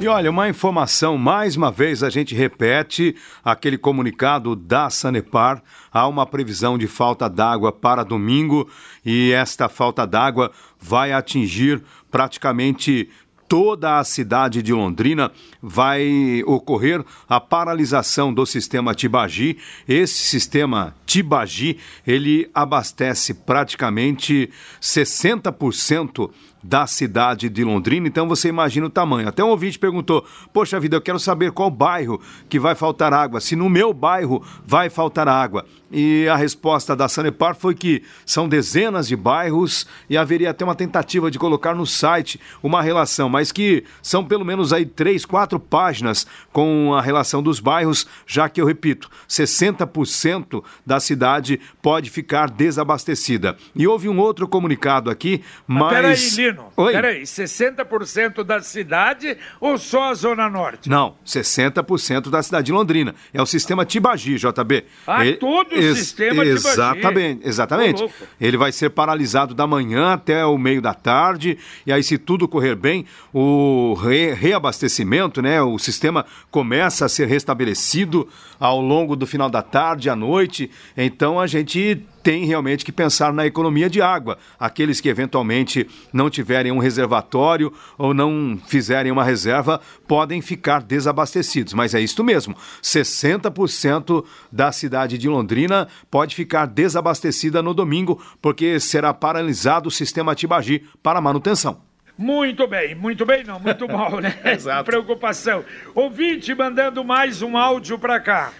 E 0.00 0.08
olha, 0.08 0.28
uma 0.28 0.48
informação, 0.48 1.16
mais 1.16 1.56
uma 1.56 1.70
vez 1.70 2.02
a 2.02 2.10
gente 2.10 2.34
repete 2.34 3.14
aquele 3.44 3.78
comunicado 3.78 4.56
da 4.56 4.90
Sanepar. 4.90 5.62
Há 5.92 6.08
uma 6.08 6.26
previsão 6.26 6.76
de 6.76 6.88
falta 6.88 7.28
d'água 7.30 7.70
para 7.70 8.02
domingo 8.02 8.68
e 9.06 9.30
esta 9.30 9.68
falta 9.68 10.04
d'água 10.04 10.50
vai 10.80 11.12
atingir 11.12 11.80
praticamente 12.10 13.08
toda 13.48 13.98
a 13.98 14.04
cidade 14.04 14.62
de 14.62 14.72
Londrina 14.72 15.32
vai 15.62 16.42
ocorrer 16.44 17.02
a 17.28 17.40
paralisação 17.40 18.32
do 18.32 18.44
sistema 18.44 18.94
Tibagi. 18.94 19.56
Esse 19.88 20.24
sistema 20.24 20.94
Tibagi, 21.06 21.78
ele 22.06 22.50
abastece 22.52 23.32
praticamente 23.32 24.50
60% 24.82 26.30
da 26.62 26.86
cidade 26.86 27.48
de 27.48 27.64
Londrina, 27.64 28.08
então 28.08 28.28
você 28.28 28.48
imagina 28.48 28.86
o 28.86 28.90
tamanho. 28.90 29.28
Até 29.28 29.42
um 29.42 29.48
ouvinte 29.48 29.78
perguntou: 29.78 30.24
Poxa 30.52 30.80
vida, 30.80 30.96
eu 30.96 31.00
quero 31.00 31.18
saber 31.18 31.52
qual 31.52 31.70
bairro 31.70 32.20
que 32.48 32.58
vai 32.58 32.74
faltar 32.74 33.12
água, 33.12 33.40
se 33.40 33.54
no 33.56 33.68
meu 33.68 33.92
bairro 33.92 34.42
vai 34.64 34.90
faltar 34.90 35.28
água. 35.28 35.64
E 35.90 36.28
a 36.28 36.36
resposta 36.36 36.94
da 36.94 37.08
Sanepar 37.08 37.54
foi 37.54 37.74
que 37.74 38.02
são 38.26 38.46
dezenas 38.46 39.08
de 39.08 39.16
bairros 39.16 39.86
e 40.08 40.18
haveria 40.18 40.50
até 40.50 40.62
uma 40.62 40.74
tentativa 40.74 41.30
de 41.30 41.38
colocar 41.38 41.74
no 41.74 41.86
site 41.86 42.38
uma 42.62 42.82
relação, 42.82 43.28
mas 43.28 43.50
que 43.50 43.84
são 44.02 44.22
pelo 44.22 44.44
menos 44.44 44.72
aí 44.72 44.84
três, 44.84 45.24
quatro 45.24 45.58
páginas 45.58 46.26
com 46.52 46.94
a 46.94 47.00
relação 47.00 47.42
dos 47.42 47.58
bairros, 47.58 48.06
já 48.26 48.48
que 48.50 48.60
eu 48.60 48.66
repito, 48.66 49.08
60% 49.26 50.62
da 50.84 51.00
cidade 51.00 51.58
pode 51.80 52.10
ficar 52.10 52.50
desabastecida. 52.50 53.56
E 53.74 53.86
houve 53.86 54.08
um 54.10 54.18
outro 54.18 54.46
comunicado 54.46 55.10
aqui, 55.10 55.42
mas. 55.66 55.92
mas... 55.92 55.92
Peraí, 55.94 56.47
Lino. 56.48 56.72
Oi? 56.76 56.92
Peraí, 56.92 57.22
60% 57.22 58.42
da 58.42 58.60
cidade 58.60 59.36
ou 59.60 59.78
só 59.78 60.10
a 60.10 60.14
Zona 60.14 60.48
Norte? 60.48 60.88
Não, 60.88 61.16
60% 61.24 62.30
da 62.30 62.42
cidade 62.42 62.66
de 62.66 62.72
Londrina. 62.72 63.14
É 63.32 63.40
o 63.40 63.46
sistema 63.46 63.84
Tibagi, 63.84 64.36
JB. 64.36 64.84
Ah, 65.06 65.20
todo 65.38 65.72
o 65.72 65.78
Ex 65.78 65.98
sistema 65.98 66.44
Exatamente, 66.44 67.38
Tibagi. 67.38 67.48
exatamente. 67.48 68.08
Ele 68.40 68.56
vai 68.56 68.72
ser 68.72 68.90
paralisado 68.90 69.54
da 69.54 69.66
manhã 69.66 70.12
até 70.12 70.44
o 70.44 70.56
meio 70.58 70.80
da 70.80 70.94
tarde. 70.94 71.58
E 71.86 71.92
aí, 71.92 72.02
se 72.02 72.18
tudo 72.18 72.48
correr 72.48 72.74
bem, 72.74 73.04
o 73.32 73.94
re 73.94 74.32
reabastecimento, 74.32 75.42
né? 75.42 75.60
O 75.62 75.78
sistema 75.78 76.24
começa 76.50 77.04
a 77.04 77.08
ser 77.08 77.26
restabelecido 77.26 78.28
ao 78.58 78.80
longo 78.80 79.14
do 79.14 79.26
final 79.26 79.48
da 79.48 79.62
tarde, 79.62 80.10
à 80.10 80.16
noite. 80.16 80.70
Então 80.96 81.38
a 81.38 81.46
gente 81.46 82.04
tem 82.28 82.44
realmente 82.44 82.84
que 82.84 82.92
pensar 82.92 83.32
na 83.32 83.46
economia 83.46 83.88
de 83.88 84.02
água. 84.02 84.36
Aqueles 84.60 85.00
que 85.00 85.08
eventualmente 85.08 85.88
não 86.12 86.28
tiverem 86.28 86.70
um 86.70 86.76
reservatório 86.76 87.72
ou 87.96 88.12
não 88.12 88.60
fizerem 88.66 89.10
uma 89.10 89.24
reserva 89.24 89.80
podem 90.06 90.42
ficar 90.42 90.82
desabastecidos. 90.82 91.72
Mas 91.72 91.94
é 91.94 92.00
isto 92.02 92.22
mesmo: 92.22 92.54
60% 92.82 94.26
da 94.52 94.70
cidade 94.70 95.16
de 95.16 95.26
Londrina 95.26 95.88
pode 96.10 96.34
ficar 96.34 96.66
desabastecida 96.66 97.62
no 97.62 97.72
domingo, 97.72 98.22
porque 98.42 98.78
será 98.78 99.14
paralisado 99.14 99.88
o 99.88 99.90
sistema 99.90 100.34
Tibagi 100.34 100.84
para 101.02 101.22
manutenção. 101.22 101.80
Muito 102.18 102.66
bem, 102.66 102.94
muito 102.94 103.24
bem, 103.24 103.42
não, 103.42 103.58
muito 103.58 103.88
mal, 103.88 104.20
né? 104.20 104.38
Exato. 104.44 104.84
Preocupação. 104.84 105.64
Ouvinte 105.94 106.54
mandando 106.54 107.02
mais 107.02 107.40
um 107.40 107.56
áudio 107.56 107.98
para 107.98 108.20
cá. 108.20 108.52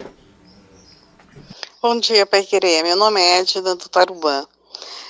Bom 1.81 1.97
dia, 1.97 2.25
Pai 2.25 2.43
Querer. 2.43 2.83
Meu 2.83 2.97
nome 2.97 3.21
é 3.21 3.39
Edna 3.39 3.73
do 3.73 3.87
Tarubã. 3.87 4.45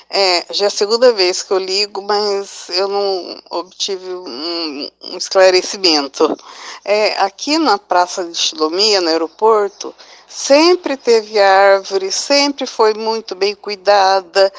É, 0.07 0.53
já 0.53 0.65
é 0.65 0.67
a 0.67 0.69
segunda 0.69 1.11
vez 1.11 1.41
que 1.41 1.49
eu 1.49 1.57
ligo, 1.57 1.99
mas 2.03 2.69
eu 2.69 2.87
não 2.87 3.41
obtive 3.49 4.05
um, 4.13 4.91
um 5.05 5.17
esclarecimento. 5.17 6.37
É, 6.85 7.17
aqui 7.23 7.57
na 7.57 7.79
Praça 7.79 8.23
de 8.23 8.37
Chilomia, 8.37 9.01
no 9.01 9.09
aeroporto, 9.09 9.95
sempre 10.27 10.95
teve 10.95 11.39
árvore, 11.39 12.11
sempre 12.11 12.67
foi 12.67 12.93
muito 12.93 13.33
bem 13.33 13.55
cuidada, 13.55 14.53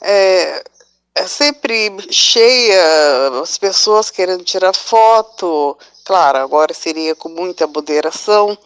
é, 0.00 0.64
é 1.16 1.26
sempre 1.26 1.96
cheia, 2.12 3.40
as 3.42 3.58
pessoas 3.58 4.08
querendo 4.08 4.44
tirar 4.44 4.72
foto, 4.72 5.76
claro, 6.04 6.38
agora 6.38 6.72
seria 6.72 7.16
com 7.16 7.28
muita 7.28 7.66
moderação. 7.66 8.56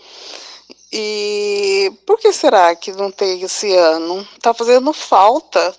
E 0.93 1.93
por 2.07 2.19
que 2.19 2.33
será 2.33 2.75
que 2.75 2.93
não 2.93 3.11
tem 3.13 3.43
esse 3.43 3.73
ano? 3.77 4.27
Está 4.37 4.53
fazendo 4.53 4.93
falta. 4.93 5.75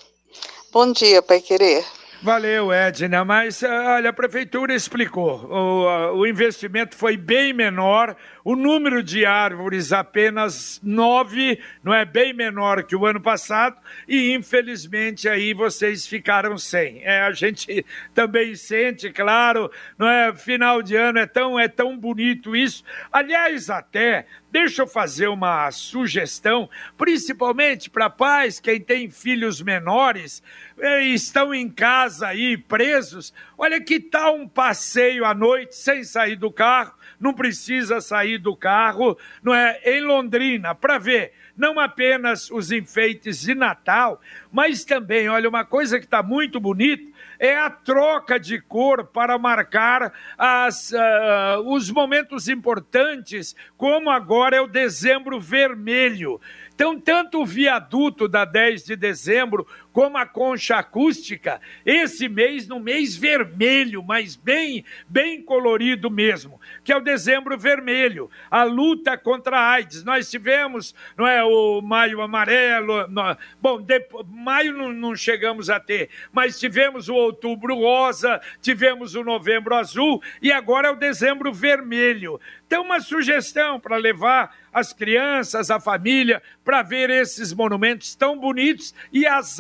Bom 0.72 0.92
dia, 0.92 1.22
Pai 1.22 1.42
Querer. 1.42 1.86
Valeu, 2.24 2.72
Edna, 2.72 3.26
mas 3.26 3.64
olha, 3.64 4.12
a 4.12 4.14
prefeitura 4.14 4.76
explicou. 4.76 5.44
O, 5.50 6.20
o 6.20 6.28
investimento 6.28 6.96
foi 6.96 7.18
bem 7.18 7.52
menor, 7.52 8.16
o 8.44 8.56
número 8.56 9.04
de 9.04 9.26
árvores 9.26 9.92
apenas 9.92 10.80
nove, 10.84 11.60
não 11.84 11.94
é 11.94 12.06
bem 12.06 12.34
menor 12.34 12.84
que 12.84 12.96
o 12.96 13.06
ano 13.06 13.22
passado, 13.22 13.78
e 14.08 14.34
infelizmente 14.34 15.28
aí 15.28 15.54
vocês 15.54 16.08
ficaram 16.08 16.58
sem. 16.58 17.04
É, 17.04 17.22
a 17.22 17.32
gente 17.32 17.86
também 18.14 18.56
sente, 18.56 19.12
claro, 19.12 19.72
não 19.98 20.08
é? 20.08 20.34
Final 20.34 20.82
de 20.82 20.96
ano 20.96 21.20
é 21.20 21.26
tão, 21.26 21.60
é 21.60 21.68
tão 21.68 21.98
bonito 21.98 22.56
isso. 22.56 22.84
Aliás, 23.12 23.70
até 23.70 24.26
Deixa 24.52 24.82
eu 24.82 24.88
fazer 24.88 25.30
uma 25.30 25.72
sugestão, 25.72 26.70
principalmente 26.98 27.90
para 27.90 28.10
pais, 28.10 28.60
quem 28.60 28.82
tem 28.82 29.10
filhos 29.10 29.62
menores, 29.62 30.44
eh, 30.78 31.06
estão 31.06 31.54
em 31.54 31.70
casa 31.70 32.28
aí 32.28 32.58
presos. 32.58 33.34
Olha 33.58 33.80
que 33.80 33.98
tal 33.98 34.36
um 34.36 34.46
passeio 34.46 35.24
à 35.24 35.34
noite 35.34 35.74
sem 35.74 36.04
sair 36.04 36.36
do 36.36 36.52
carro, 36.52 36.94
não 37.18 37.34
precisa 37.34 38.02
sair 38.02 38.31
do 38.38 38.56
carro, 38.56 39.18
não 39.42 39.54
é? 39.54 39.80
Em 39.84 40.02
Londrina, 40.02 40.76
para 40.76 40.98
ver 40.98 41.34
não 41.56 41.80
apenas 41.80 42.50
os 42.50 42.72
enfeites 42.72 43.42
de 43.42 43.54
Natal, 43.54 44.20
mas 44.52 44.84
também, 44.84 45.30
olha, 45.30 45.48
uma 45.48 45.64
coisa 45.64 46.00
que 46.00 46.06
está 46.06 46.24
muito 46.24 46.60
bonita 46.60 47.12
é 47.38 47.56
a 47.56 47.70
troca 47.70 48.40
de 48.40 48.60
cor 48.60 49.06
para 49.06 49.38
marcar 49.38 50.14
as, 50.38 50.92
uh, 50.92 51.62
os 51.66 51.90
momentos 51.92 52.48
importantes, 52.48 53.56
como 53.78 54.10
agora 54.10 54.56
é 54.56 54.62
o 54.62 54.68
dezembro 54.68 55.40
vermelho. 55.40 56.40
Então, 56.74 57.00
tanto 57.00 57.42
o 57.42 57.46
viaduto 57.46 58.28
da 58.28 58.46
10 58.46 58.86
de 58.86 58.96
dezembro 58.96 59.68
como 59.94 60.18
a 60.18 60.26
concha 60.26 60.78
acústica, 60.78 61.60
esse 61.86 62.30
mês, 62.30 62.68
no 62.68 62.80
mês 62.80 63.16
vermelho, 63.16 64.04
mas 64.04 64.36
bem, 64.36 64.86
bem 65.08 65.42
colorido 65.42 66.10
mesmo, 66.10 66.60
que 66.84 66.92
é 66.92 66.98
o 66.98 67.02
dezembro 67.02 67.58
vermelho, 67.58 68.30
a 68.50 68.64
luta 68.64 69.18
contra 69.18 69.58
a 69.58 69.72
AIDS. 69.72 70.04
Nós 70.04 70.30
tivemos, 70.30 70.96
não 71.18 71.28
é, 71.28 71.44
o 71.44 71.82
maio 71.82 72.22
amarelo, 72.22 73.08
no, 73.08 73.38
bom, 73.62 73.82
de, 73.82 74.02
maio 74.30 74.74
não, 74.74 74.94
não 74.94 75.16
chegamos 75.16 75.70
a 75.70 75.80
ter, 75.80 76.10
mas 76.32 76.60
tivemos 76.60 77.10
o 77.10 77.16
outubro 77.16 77.76
rosa, 77.76 78.42
tivemos 78.62 79.16
o 79.16 79.24
novembro 79.24 79.76
azul 79.76 80.22
e 80.42 80.52
agora 80.52 80.88
é 80.88 80.92
o 80.92 80.96
dezembro 80.96 81.52
vermelho. 81.52 82.40
Então, 82.66 82.84
uma 82.84 83.02
sugestão 83.02 83.80
para 83.80 83.98
levar 83.98 84.56
as 84.72 84.94
crianças, 84.94 85.70
a 85.70 85.80
família, 85.80 86.42
para 86.64 86.82
ver 86.82 87.10
esses 87.10 87.52
monumentos 87.52 88.16
tão 88.16 88.40
bonitos 88.40 88.96
e 89.12 89.28
as 89.28 89.60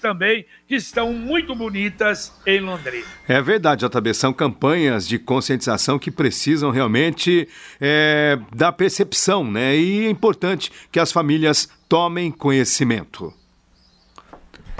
também, 0.00 0.44
que 0.66 0.74
estão 0.74 1.12
muito 1.12 1.54
bonitas 1.54 2.32
em 2.46 2.60
Londrina. 2.60 3.06
É 3.28 3.40
verdade, 3.40 3.86
JB, 3.86 4.14
são 4.14 4.32
campanhas 4.32 5.06
de 5.06 5.18
conscientização 5.18 5.98
que 5.98 6.10
precisam 6.10 6.70
realmente 6.70 7.48
é, 7.80 8.38
da 8.54 8.72
percepção, 8.72 9.44
né? 9.44 9.76
E 9.76 10.06
é 10.06 10.10
importante 10.10 10.70
que 10.90 11.00
as 11.00 11.12
famílias 11.12 11.68
tomem 11.88 12.30
conhecimento. 12.30 13.32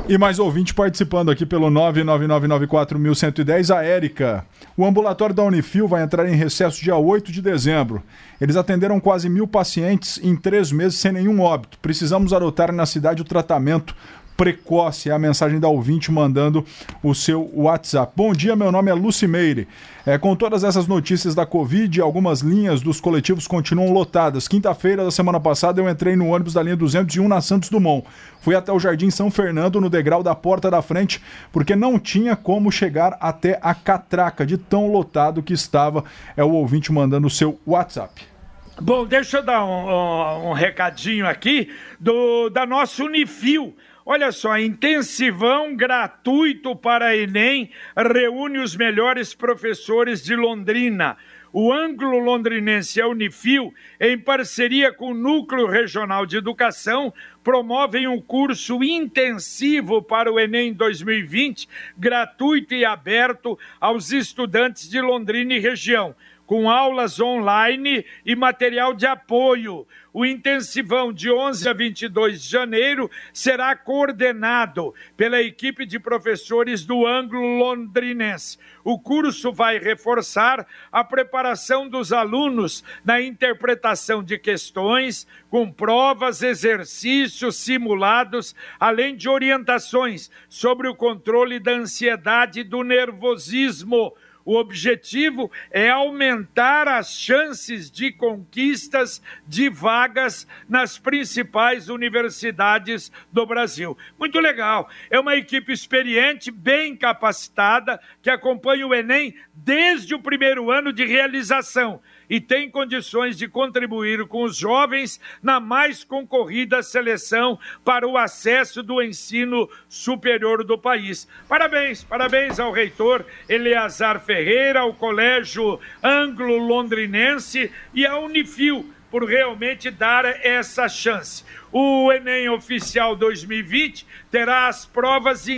E 0.09 0.19
mais 0.19 0.41
ouvinte 0.41 0.75
participando 0.75 1.31
aqui 1.31 1.47
pelo 1.47 1.71
999941110, 1.71 3.75
a 3.75 3.85
Érica. 3.85 4.45
O 4.76 4.85
ambulatório 4.85 5.35
da 5.35 5.45
Unifil 5.45 5.87
vai 5.87 6.02
entrar 6.02 6.29
em 6.29 6.35
recesso 6.35 6.83
dia 6.83 6.97
8 6.97 7.31
de 7.31 7.41
dezembro. 7.41 8.02
Eles 8.41 8.57
atenderam 8.57 8.99
quase 8.99 9.29
mil 9.29 9.47
pacientes 9.47 10.19
em 10.23 10.35
três 10.35 10.73
meses 10.73 10.99
sem 10.99 11.12
nenhum 11.12 11.41
óbito. 11.41 11.79
Precisamos 11.79 12.33
adotar 12.33 12.73
na 12.73 12.85
cidade 12.85 13.23
o 13.23 13.25
tratamento 13.25 13.95
precoce. 14.37 15.11
É 15.11 15.12
a 15.12 15.19
mensagem 15.19 15.61
da 15.61 15.69
ouvinte 15.69 16.11
mandando 16.11 16.64
o 17.03 17.14
seu 17.14 17.51
WhatsApp. 17.55 18.12
Bom 18.16 18.33
dia, 18.33 18.57
meu 18.57 18.73
nome 18.73 18.90
é 18.90 18.95
Lucimeire. 18.95 19.68
É, 20.05 20.18
com 20.18 20.35
todas 20.35 20.64
essas 20.64 20.88
notícias 20.88 21.33
da 21.35 21.47
Covid, 21.47 22.01
algumas 22.01 22.40
linhas 22.40 22.81
dos 22.81 23.01
coletivos 23.01 23.47
continuam 23.47 23.92
lotadas. 23.92 24.49
Quinta-feira 24.49 25.05
da 25.05 25.12
semana 25.12 25.38
passada 25.38 25.81
eu 25.81 25.88
entrei 25.88 26.16
no 26.16 26.29
ônibus 26.29 26.55
da 26.55 26.62
linha 26.62 26.77
201 26.77 27.29
na 27.29 27.40
Santos 27.40 27.68
Dumont. 27.68 28.05
Fui 28.40 28.57
até 28.57 28.73
o 28.73 28.81
Jardim 28.81 29.11
São 29.11 29.31
Fernando 29.31 29.81
no 29.81 29.88
degrau 29.88 30.23
da 30.23 30.35
porta 30.35 30.68
da 30.68 30.83
frente, 30.83 31.23
porque 31.53 31.77
não 31.77 32.01
tinha 32.01 32.35
como 32.35 32.73
chegar 32.73 33.16
até 33.21 33.61
a 33.62 33.75
catraca 33.75 34.45
de 34.45 34.59
tão 34.59 34.90
lotado 34.90 35.42
que 35.42 35.53
estava. 35.53 36.05
É 36.37 36.42
o 36.42 36.51
ouvinte 36.51 36.92
mandando 36.92 37.29
o 37.29 37.31
seu 37.31 37.61
WhatsApp. 37.64 38.33
Bom, 38.81 39.07
deixa 39.07 39.38
eu 39.38 39.45
dar 39.45 39.64
um, 39.64 39.68
um, 39.68 40.51
um 40.51 40.53
recadinho 40.53 41.29
aqui 41.29 41.71
do 42.01 42.49
da 42.49 42.66
nossa 42.66 43.05
Unifil. 43.05 43.77
Olha 44.05 44.33
só, 44.33 44.59
intensivão 44.59 45.77
gratuito 45.77 46.75
para 46.75 47.17
Enem 47.17 47.71
reúne 47.97 48.59
os 48.59 48.75
melhores 48.75 49.33
professores 49.33 50.25
de 50.25 50.35
Londrina. 50.35 51.17
O 51.53 51.73
ângulo 51.73 52.19
londrinense 52.19 53.01
a 53.01 53.07
Unifil, 53.07 53.73
em 54.01 54.19
parceria 54.19 54.93
com 54.93 55.12
o 55.12 55.15
Núcleo 55.15 55.69
Regional 55.69 56.27
de 56.27 56.37
Educação, 56.37 57.12
promovem 57.45 58.09
um 58.09 58.21
curso 58.21 58.83
intensivo 58.83 60.03
para 60.03 60.33
o 60.33 60.41
Enem 60.41 60.73
2020, 60.73 61.69
gratuito 61.97 62.75
e 62.75 62.85
aberto 62.85 63.57
aos 63.79 64.11
estudantes 64.11 64.88
de 64.88 65.01
Londrina 65.01 65.55
e 65.55 65.61
região 65.61 66.17
com 66.53 66.69
aulas 66.69 67.19
online 67.19 68.05
e 68.27 68.37
material 68.37 68.93
de 68.93 69.07
apoio. 69.07 69.87
O 70.14 70.27
intensivão 70.27 71.11
de 71.11 71.31
11 71.31 71.66
a 71.66 71.72
22 71.72 72.42
de 72.42 72.48
janeiro 72.51 73.11
será 73.33 73.75
coordenado 73.75 74.94
pela 75.16 75.40
equipe 75.40 75.87
de 75.87 75.98
professores 75.98 76.85
do 76.85 77.07
ângulo 77.07 77.57
londrinense. 77.57 78.59
O 78.85 78.98
curso 78.98 79.53
vai 79.53 79.79
reforçar 79.79 80.66
a 80.90 81.03
preparação 81.03 81.88
dos 81.88 82.12
alunos 82.12 82.85
na 83.03 83.22
interpretação 83.22 84.22
de 84.22 84.38
questões, 84.38 85.27
com 85.48 85.72
provas, 85.72 86.42
exercícios 86.42 87.57
simulados, 87.57 88.55
além 88.79 89.16
de 89.16 89.31
orientações 89.31 90.31
sobre 90.46 90.88
o 90.88 90.94
controle 90.94 91.59
da 91.59 91.72
ansiedade 91.72 92.61
e 92.61 92.64
do 92.64 92.83
nervosismo 92.83 94.14
o 94.44 94.57
objetivo 94.57 95.50
é 95.70 95.90
aumentar 95.90 96.88
as 96.88 97.12
chances 97.12 97.90
de 97.90 98.12
conquistas 98.12 99.22
de 99.46 99.68
vagas 99.68 100.46
nas 100.68 100.98
principais 100.98 101.88
universidades 101.88 103.11
do 103.33 103.46
Brasil. 103.46 103.96
Muito 104.18 104.38
legal. 104.38 104.88
É 105.11 105.18
uma 105.18 105.37
equipe 105.37 105.72
experiente, 105.72 106.50
bem 106.50 106.96
capacitada, 106.96 108.00
que 108.20 108.31
acompanha 108.31 108.87
o 108.87 108.94
Enem 108.94 109.35
desde 109.55 110.14
o 110.14 110.20
primeiro 110.20 110.70
ano 110.70 110.92
de 110.92 111.05
realização 111.05 112.00
e 112.33 112.40
tem 112.40 112.71
condições 112.71 113.37
de 113.37 113.47
contribuir 113.47 114.27
com 114.27 114.45
os 114.45 114.57
jovens 114.57 115.21
na 115.42 115.61
mais 115.61 116.03
concorrida 116.03 116.83
seleção 116.83 117.59
para 117.85 118.09
o 118.09 118.16
acesso 118.16 118.83
do 118.83 119.03
ensino 119.03 119.68
superior 119.87 120.64
do 120.64 120.79
país. 120.79 121.29
Parabéns, 121.47 122.03
parabéns 122.03 122.59
ao 122.59 122.73
reitor 122.73 123.27
Eleazar 123.47 124.18
Ferreira, 124.18 124.81
ao 124.81 124.95
Colégio 124.95 125.79
Anglo-Londrinense 126.03 127.71
e 127.92 128.07
à 128.07 128.16
Unifil 128.16 128.90
por 129.11 129.25
realmente 129.25 129.90
dar 129.90 130.25
essa 130.25 130.88
chance. 130.88 131.45
O 131.71 132.11
Enem 132.11 132.49
Oficial 132.49 133.14
2020 133.14 134.07
terá 134.31 134.68
as 134.68 134.87
provas 134.87 135.49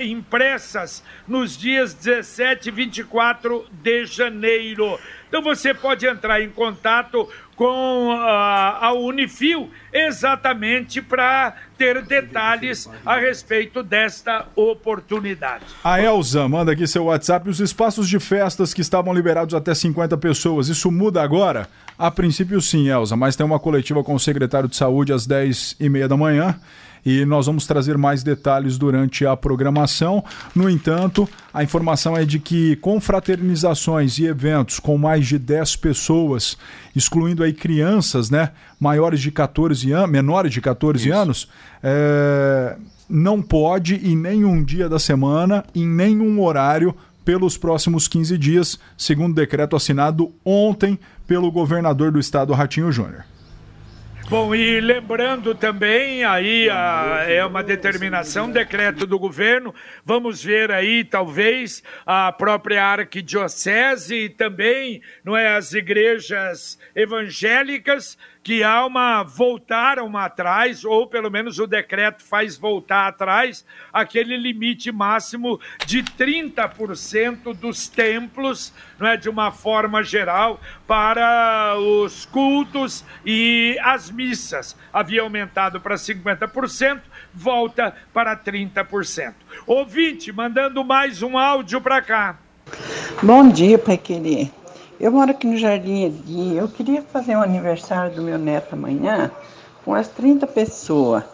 impressas 0.00 1.02
nos 1.26 1.56
dias 1.56 1.94
17 1.94 2.68
e 2.68 2.72
24 2.72 3.66
de 3.72 4.04
janeiro. 4.06 5.00
Então 5.30 5.40
você 5.42 5.72
pode 5.72 6.04
entrar 6.06 6.42
em 6.42 6.50
contato 6.50 7.28
com 7.54 8.10
a, 8.10 8.86
a 8.86 8.92
Unifil, 8.94 9.70
exatamente 9.92 11.00
para 11.00 11.54
ter 11.78 12.02
detalhes 12.02 12.90
a 13.06 13.16
respeito 13.16 13.80
desta 13.80 14.48
oportunidade. 14.56 15.64
A 15.84 16.02
Elza 16.02 16.48
manda 16.48 16.72
aqui 16.72 16.84
seu 16.84 17.04
WhatsApp. 17.04 17.48
Os 17.48 17.60
espaços 17.60 18.08
de 18.08 18.18
festas 18.18 18.74
que 18.74 18.80
estavam 18.80 19.14
liberados 19.14 19.54
até 19.54 19.72
50 19.72 20.16
pessoas, 20.16 20.68
isso 20.68 20.90
muda 20.90 21.22
agora? 21.22 21.68
A 21.96 22.10
princípio, 22.10 22.60
sim, 22.60 22.88
Elza, 22.88 23.14
mas 23.14 23.36
tem 23.36 23.46
uma 23.46 23.60
coletiva 23.60 24.02
com 24.02 24.14
o 24.14 24.20
secretário 24.20 24.68
de 24.68 24.74
saúde 24.74 25.12
às 25.12 25.28
10h30 25.28 26.08
da 26.08 26.16
manhã 26.16 26.58
e 27.04 27.24
nós 27.24 27.46
vamos 27.46 27.66
trazer 27.66 27.96
mais 27.96 28.22
detalhes 28.22 28.78
durante 28.78 29.24
a 29.26 29.36
programação. 29.36 30.24
No 30.54 30.68
entanto, 30.68 31.28
a 31.52 31.62
informação 31.62 32.16
é 32.16 32.24
de 32.24 32.38
que 32.38 32.76
confraternizações 32.76 34.18
e 34.18 34.26
eventos 34.26 34.78
com 34.78 34.96
mais 34.98 35.26
de 35.26 35.38
10 35.38 35.76
pessoas, 35.76 36.56
excluindo 36.94 37.42
aí 37.42 37.52
crianças, 37.52 38.30
né, 38.30 38.50
maiores 38.78 39.20
de 39.20 39.30
14 39.30 39.90
anos, 39.92 40.10
menores 40.10 40.52
de 40.52 40.60
14 40.60 41.08
Isso. 41.08 41.16
anos, 41.16 41.48
é, 41.82 42.76
não 43.08 43.42
pode 43.42 43.96
em 43.96 44.16
nenhum 44.16 44.62
dia 44.62 44.88
da 44.88 44.98
semana, 44.98 45.64
em 45.74 45.86
nenhum 45.86 46.40
horário 46.40 46.94
pelos 47.24 47.56
próximos 47.56 48.08
15 48.08 48.38
dias, 48.38 48.78
segundo 48.96 49.34
decreto 49.34 49.76
assinado 49.76 50.32
ontem 50.44 50.98
pelo 51.26 51.50
governador 51.50 52.10
do 52.10 52.18
estado, 52.18 52.52
Ratinho 52.52 52.90
Júnior. 52.90 53.24
Bom, 54.30 54.54
e 54.54 54.80
lembrando 54.80 55.56
também, 55.56 56.22
aí 56.22 56.70
a, 56.70 57.24
é 57.26 57.44
uma 57.44 57.64
determinação, 57.64 58.48
decreto 58.48 59.04
do 59.04 59.18
governo, 59.18 59.74
vamos 60.04 60.40
ver 60.40 60.70
aí, 60.70 61.02
talvez, 61.02 61.82
a 62.06 62.30
própria 62.30 62.84
arquidiocese 62.84 64.14
e 64.14 64.28
também, 64.28 65.02
não 65.24 65.36
é, 65.36 65.56
as 65.56 65.72
igrejas 65.72 66.78
evangélicas 66.94 68.16
que 68.42 68.62
há 68.62 68.84
uma 68.86 69.22
voltaram 69.22 70.16
atrás, 70.16 70.84
ou 70.84 71.06
pelo 71.06 71.30
menos 71.30 71.58
o 71.58 71.66
decreto 71.66 72.22
faz 72.22 72.56
voltar 72.56 73.08
atrás, 73.08 73.64
aquele 73.92 74.36
limite 74.36 74.90
máximo 74.90 75.60
de 75.86 76.02
30% 76.02 77.54
dos 77.54 77.88
templos, 77.88 78.72
não 78.98 79.06
é, 79.06 79.16
de 79.16 79.28
uma 79.28 79.52
forma 79.52 80.02
geral, 80.02 80.60
para 80.86 81.76
os 81.78 82.24
cultos 82.26 83.04
e 83.24 83.76
as 83.82 84.10
missas. 84.10 84.76
Havia 84.92 85.22
aumentado 85.22 85.80
para 85.80 85.96
50%, 85.96 87.00
volta 87.34 87.94
para 88.12 88.36
30%. 88.36 89.34
Ouvinte, 89.66 90.32
mandando 90.32 90.82
mais 90.82 91.22
um 91.22 91.36
áudio 91.36 91.80
para 91.80 92.00
cá. 92.00 92.38
Bom 93.22 93.48
dia, 93.50 93.78
Pai. 93.78 94.00
Eu 95.00 95.10
moro 95.10 95.30
aqui 95.30 95.46
no 95.46 95.56
Jardim 95.56 96.04
Edi. 96.04 96.56
Eu 96.56 96.68
queria 96.68 97.00
fazer 97.00 97.34
o 97.34 97.40
aniversário 97.40 98.14
do 98.14 98.20
meu 98.20 98.36
neto 98.36 98.74
amanhã 98.74 99.30
com 99.82 99.94
as 99.94 100.08
30 100.08 100.46
pessoas. 100.46 101.24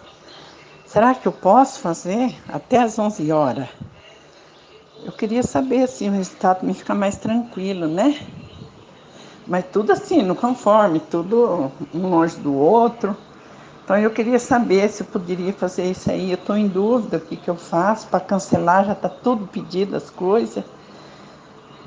Será 0.86 1.12
que 1.16 1.26
eu 1.26 1.32
posso 1.32 1.80
fazer 1.80 2.32
até 2.48 2.78
às 2.78 2.96
11 2.96 3.32
horas? 3.32 3.66
Eu 5.04 5.10
queria 5.10 5.42
saber 5.42 5.82
assim, 5.82 6.08
o 6.08 6.12
resultado 6.12 6.64
me 6.64 6.74
ficar 6.74 6.94
mais 6.94 7.16
tranquilo, 7.16 7.88
né? 7.88 8.20
Mas 9.48 9.64
tudo 9.72 9.90
assim, 9.90 10.22
no 10.22 10.36
conforme, 10.36 11.00
tudo 11.00 11.72
um 11.92 12.08
longe 12.08 12.36
do 12.36 12.54
outro. 12.54 13.16
Então 13.84 13.98
eu 13.98 14.12
queria 14.12 14.38
saber 14.38 14.88
se 14.88 15.02
eu 15.02 15.06
poderia 15.08 15.52
fazer 15.52 15.90
isso 15.90 16.08
aí. 16.08 16.30
Eu 16.30 16.36
estou 16.36 16.56
em 16.56 16.68
dúvida 16.68 17.16
o 17.16 17.20
que, 17.20 17.36
que 17.36 17.50
eu 17.50 17.56
faço 17.56 18.06
para 18.06 18.20
cancelar, 18.20 18.84
já 18.84 18.92
está 18.92 19.08
tudo 19.08 19.44
pedido 19.48 19.96
as 19.96 20.08
coisas. 20.08 20.62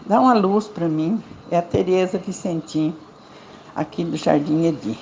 Dá 0.10 0.20
uma 0.20 0.34
luz 0.34 0.68
para 0.68 0.90
mim. 0.90 1.24
É 1.52 1.58
a 1.58 1.62
Tereza 1.62 2.18
Vicentim, 2.18 2.96
aqui 3.76 4.04
do 4.04 4.18
Jardim 4.18 4.66
Edi. 4.66 4.98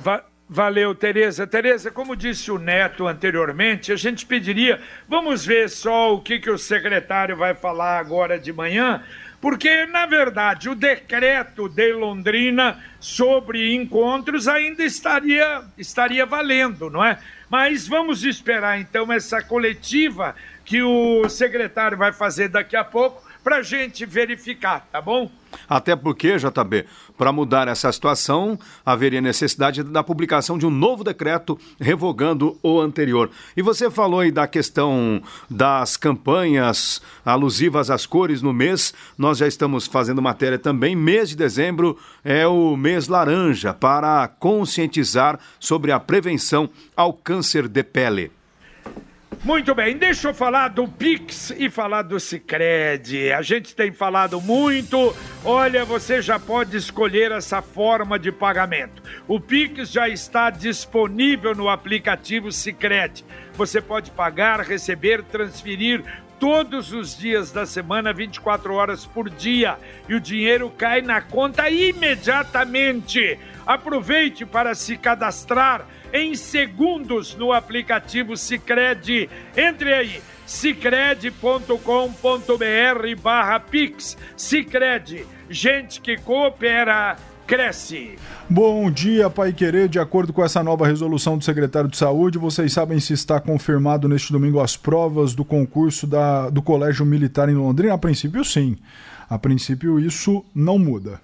Va 0.00 0.24
valeu, 0.48 0.92
Tereza. 0.92 1.46
Tereza, 1.46 1.88
como 1.88 2.16
disse 2.16 2.50
o 2.50 2.58
Neto 2.58 3.06
anteriormente, 3.06 3.92
a 3.92 3.96
gente 3.96 4.26
pediria, 4.26 4.80
vamos 5.08 5.46
ver 5.46 5.70
só 5.70 6.14
o 6.14 6.20
que, 6.20 6.40
que 6.40 6.50
o 6.50 6.58
secretário 6.58 7.36
vai 7.36 7.54
falar 7.54 8.00
agora 8.00 8.36
de 8.36 8.52
manhã, 8.52 9.04
porque, 9.40 9.86
na 9.86 10.04
verdade, 10.04 10.68
o 10.68 10.74
decreto 10.74 11.68
de 11.68 11.92
Londrina 11.92 12.82
sobre 12.98 13.72
encontros 13.74 14.48
ainda 14.48 14.82
estaria, 14.82 15.62
estaria 15.78 16.26
valendo, 16.26 16.90
não 16.90 17.04
é? 17.04 17.18
Mas 17.48 17.86
vamos 17.86 18.24
esperar, 18.24 18.80
então, 18.80 19.12
essa 19.12 19.40
coletiva 19.40 20.34
que 20.64 20.82
o 20.82 21.28
secretário 21.28 21.96
vai 21.96 22.12
fazer 22.12 22.48
daqui 22.48 22.76
a 22.76 22.84
pouco 22.84 23.23
para 23.44 23.58
a 23.58 23.62
gente 23.62 24.06
verificar, 24.06 24.88
tá 24.90 25.02
bom? 25.02 25.30
Até 25.68 25.94
porque, 25.94 26.36
JB, 26.36 26.86
para 27.16 27.30
mudar 27.30 27.68
essa 27.68 27.92
situação, 27.92 28.58
haveria 28.84 29.20
necessidade 29.20 29.82
da 29.82 30.02
publicação 30.02 30.58
de 30.58 30.66
um 30.66 30.70
novo 30.70 31.04
decreto 31.04 31.58
revogando 31.78 32.58
o 32.62 32.80
anterior. 32.80 33.30
E 33.56 33.62
você 33.62 33.90
falou 33.90 34.20
aí 34.20 34.32
da 34.32 34.48
questão 34.48 35.22
das 35.48 35.96
campanhas 35.96 37.02
alusivas 37.24 37.90
às 37.90 38.06
cores 38.06 38.42
no 38.42 38.52
mês. 38.52 38.94
Nós 39.16 39.38
já 39.38 39.46
estamos 39.46 39.86
fazendo 39.86 40.22
matéria 40.22 40.58
também. 40.58 40.96
Mês 40.96 41.28
de 41.28 41.36
dezembro 41.36 41.98
é 42.24 42.46
o 42.46 42.76
mês 42.76 43.06
laranja 43.06 43.74
para 43.74 44.26
conscientizar 44.26 45.38
sobre 45.60 45.92
a 45.92 46.00
prevenção 46.00 46.68
ao 46.96 47.12
câncer 47.12 47.68
de 47.68 47.82
pele. 47.84 48.32
Muito 49.42 49.74
bem, 49.74 49.96
deixa 49.96 50.28
eu 50.28 50.34
falar 50.34 50.68
do 50.68 50.86
Pix 50.86 51.50
e 51.56 51.68
falar 51.68 52.02
do 52.02 52.20
Cicred. 52.20 53.32
A 53.32 53.42
gente 53.42 53.74
tem 53.74 53.90
falado 53.90 54.40
muito. 54.40 55.14
Olha, 55.44 55.84
você 55.84 56.22
já 56.22 56.38
pode 56.38 56.76
escolher 56.76 57.32
essa 57.32 57.60
forma 57.60 58.18
de 58.18 58.30
pagamento. 58.30 59.02
O 59.26 59.40
Pix 59.40 59.90
já 59.90 60.08
está 60.08 60.50
disponível 60.50 61.54
no 61.54 61.68
aplicativo 61.68 62.52
Cicred. 62.52 63.24
Você 63.54 63.80
pode 63.80 64.10
pagar, 64.10 64.60
receber, 64.60 65.22
transferir 65.22 66.02
todos 66.38 66.92
os 66.92 67.16
dias 67.16 67.50
da 67.50 67.64
semana, 67.64 68.12
24 68.12 68.74
horas 68.74 69.06
por 69.06 69.30
dia, 69.30 69.78
e 70.08 70.14
o 70.14 70.20
dinheiro 70.20 70.70
cai 70.76 71.00
na 71.00 71.20
conta 71.22 71.70
imediatamente. 71.70 73.38
Aproveite 73.66 74.44
para 74.44 74.74
se 74.74 74.96
cadastrar 74.96 75.86
em 76.14 76.36
segundos 76.36 77.34
no 77.34 77.52
aplicativo 77.52 78.36
Sicredi. 78.36 79.28
Entre 79.56 79.92
aí, 79.92 80.22
cicred.com.br 80.46 83.20
barra 83.20 83.58
Pix. 83.58 84.16
Sicredi, 84.36 85.26
gente 85.50 86.00
que 86.00 86.16
coopera, 86.16 87.16
cresce. 87.44 88.16
Bom 88.48 88.88
dia, 88.92 89.28
Pai 89.28 89.52
Querer. 89.52 89.88
De 89.88 89.98
acordo 89.98 90.32
com 90.32 90.44
essa 90.44 90.62
nova 90.62 90.86
resolução 90.86 91.36
do 91.36 91.42
secretário 91.42 91.90
de 91.90 91.96
Saúde, 91.96 92.38
vocês 92.38 92.72
sabem 92.72 93.00
se 93.00 93.12
está 93.12 93.40
confirmado 93.40 94.08
neste 94.08 94.32
domingo 94.32 94.60
as 94.60 94.76
provas 94.76 95.34
do 95.34 95.44
concurso 95.44 96.06
da, 96.06 96.48
do 96.48 96.62
Colégio 96.62 97.04
Militar 97.04 97.48
em 97.48 97.54
Londrina? 97.54 97.94
A 97.94 97.98
princípio, 97.98 98.44
sim. 98.44 98.76
A 99.28 99.36
princípio, 99.36 99.98
isso 99.98 100.44
não 100.54 100.78
muda. 100.78 101.20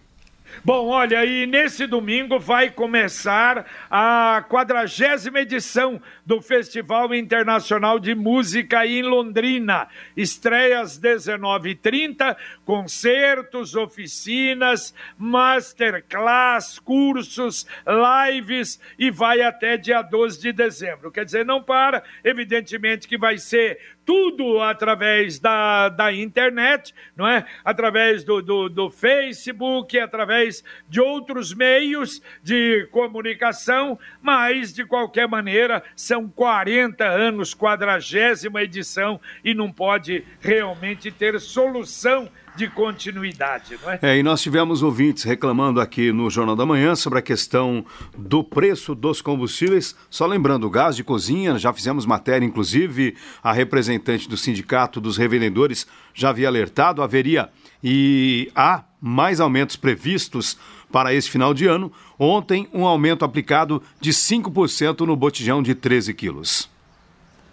Bom, 0.65 0.89
olha, 0.89 1.25
e 1.25 1.47
nesse 1.47 1.87
domingo 1.87 2.39
vai 2.39 2.71
começar 2.71 3.67
a 3.91 4.45
quadragésima 4.49 5.41
edição 5.41 6.01
do 6.27 6.43
Festival 6.43 7.15
Internacional 7.15 7.99
de 7.99 8.15
Música 8.15 8.87
em 8.87 9.03
Londrina. 9.03 9.89
Estreia 10.17 10.81
às 10.81 11.01
19h30, 11.01 12.37
concertos, 12.65 13.75
oficinas, 13.75 14.95
masterclass, 15.17 16.79
cursos, 16.79 17.67
lives 17.87 18.79
e 18.99 19.11
vai 19.11 19.41
até 19.41 19.77
dia 19.77 20.03
12 20.03 20.41
de 20.41 20.53
dezembro. 20.53 21.11
Quer 21.11 21.25
dizer, 21.25 21.45
não 21.45 21.63
para, 21.63 22.03
evidentemente 22.23 23.09
que 23.09 23.17
vai 23.17 23.39
ser 23.39 23.79
tudo 24.11 24.61
através 24.61 25.39
da, 25.39 25.89
da 25.89 26.13
internet, 26.13 26.93
não 27.17 27.29
é? 27.29 27.47
Através 27.65 28.25
do, 28.25 28.43
do, 28.43 28.69
do 28.69 28.91
Facebook, 28.91 29.97
através 29.97 30.65
de 30.89 31.01
outros 31.01 31.55
meios 31.55 32.21
de 32.43 32.89
comunicação, 32.91 33.97
mas 34.21 34.73
de 34.73 34.85
qualquer 34.85 35.29
maneira 35.29 35.81
são 35.95 36.29
40 36.29 37.05
anos, 37.05 37.55
quadragésima 37.55 38.65
edição 38.65 39.21
e 39.45 39.55
não 39.55 39.71
pode 39.71 40.25
realmente 40.41 41.13
ter 41.13 41.39
solução 41.39 42.29
de 42.57 42.69
continuidade, 42.69 43.79
não 43.83 43.91
é? 43.91 43.99
É, 44.03 44.19
e 44.19 44.23
nós 44.23 44.43
tivemos 44.43 44.83
ouvintes 44.83 45.25
reclamando 45.25 45.81
aqui 45.81 46.13
no 46.13 46.31
Jornal 46.31 46.57
da 46.57 46.67
Manhã 46.67 46.95
sobre 46.95 47.19
a 47.19 47.23
questão 47.23 47.85
do 48.17 48.43
preço 48.45 48.95
dos 48.95 49.21
combustíveis. 49.21 49.97
Só 50.09 50.27
lembrando, 50.27 50.69
gás 50.71 50.97
de 50.97 51.05
cozinha, 51.05 51.59
já 51.59 51.73
fizemos 51.73 52.07
matéria, 52.07 52.45
inclusive 52.47 53.17
a 53.43 53.53
representante 53.53 54.29
do 54.29 54.37
Sindicato 54.37 55.01
dos 55.01 55.17
Revendedores 55.17 55.87
já 56.15 56.31
havia 56.31 56.49
alertado, 56.49 57.03
haveria 57.03 57.51
e 57.83 58.51
há 58.55 58.85
mais 59.01 59.41
aumentos 59.41 59.77
previstos 59.77 60.57
para 60.93 61.15
esse 61.15 61.31
final 61.31 61.55
de 61.55 61.67
ano. 61.67 61.93
Ontem, 62.19 62.69
um 62.73 62.87
aumento 62.87 63.25
aplicado 63.25 63.83
de 64.01 64.11
5% 64.11 65.01
no 65.07 65.17
botijão 65.17 65.63
de 65.63 65.75
13 65.75 66.13
quilos. 66.15 66.70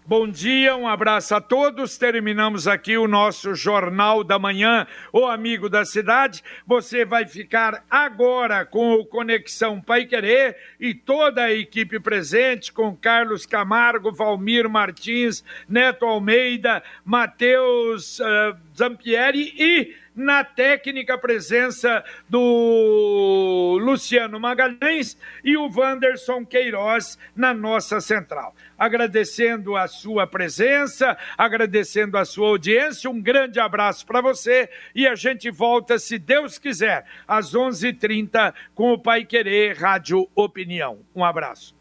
Bom 0.07 0.27
dia, 0.27 0.75
um 0.75 0.87
abraço 0.87 1.33
a 1.33 1.41
todos. 1.41 1.97
Terminamos 1.97 2.67
aqui 2.67 2.95
o 2.95 3.07
nosso 3.07 3.55
Jornal 3.55 4.23
da 4.23 4.37
Manhã, 4.37 4.85
o 5.11 5.25
Amigo 5.25 5.67
da 5.67 5.83
Cidade. 5.83 6.43
Você 6.63 7.03
vai 7.03 7.25
ficar 7.25 7.83
agora 7.89 8.63
com 8.63 8.93
o 8.93 9.03
Conexão 9.03 9.81
Pai 9.81 10.05
Querer 10.05 10.57
e 10.79 10.93
toda 10.93 11.45
a 11.45 11.51
equipe 11.51 11.99
presente, 11.99 12.71
com 12.71 12.95
Carlos 12.95 13.47
Camargo, 13.47 14.11
Valmir 14.11 14.69
Martins, 14.69 15.43
Neto 15.67 16.05
Almeida, 16.05 16.83
Matheus 17.03 18.19
uh, 18.19 18.55
Zampieri 18.77 19.55
e 19.57 19.95
na 20.15 20.43
técnica 20.43 21.17
presença 21.17 22.03
do 22.29 23.77
Luciano 23.81 24.39
Magalhães 24.39 25.17
e 25.43 25.57
o 25.57 25.69
Wanderson 25.69 26.45
Queiroz 26.45 27.17
na 27.35 27.53
nossa 27.53 27.99
central. 27.99 28.55
Agradecendo 28.77 29.75
a 29.75 29.87
sua 29.87 30.25
presença, 30.25 31.17
agradecendo 31.37 32.17
a 32.17 32.25
sua 32.25 32.47
audiência, 32.47 33.09
um 33.09 33.21
grande 33.21 33.59
abraço 33.59 34.05
para 34.05 34.21
você 34.21 34.69
e 34.93 35.07
a 35.07 35.15
gente 35.15 35.49
volta, 35.49 35.99
se 35.99 36.17
Deus 36.17 36.57
quiser, 36.57 37.05
às 37.27 37.53
11:30 37.53 37.89
h 37.89 38.15
30 38.15 38.53
com 38.73 38.93
o 38.93 38.99
Pai 38.99 39.25
Querer 39.25 39.77
Rádio 39.77 40.27
Opinião. 40.35 40.99
Um 41.15 41.23
abraço. 41.23 41.75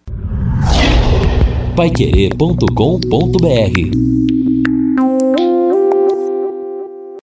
Paiquerê.com.br 1.77 4.24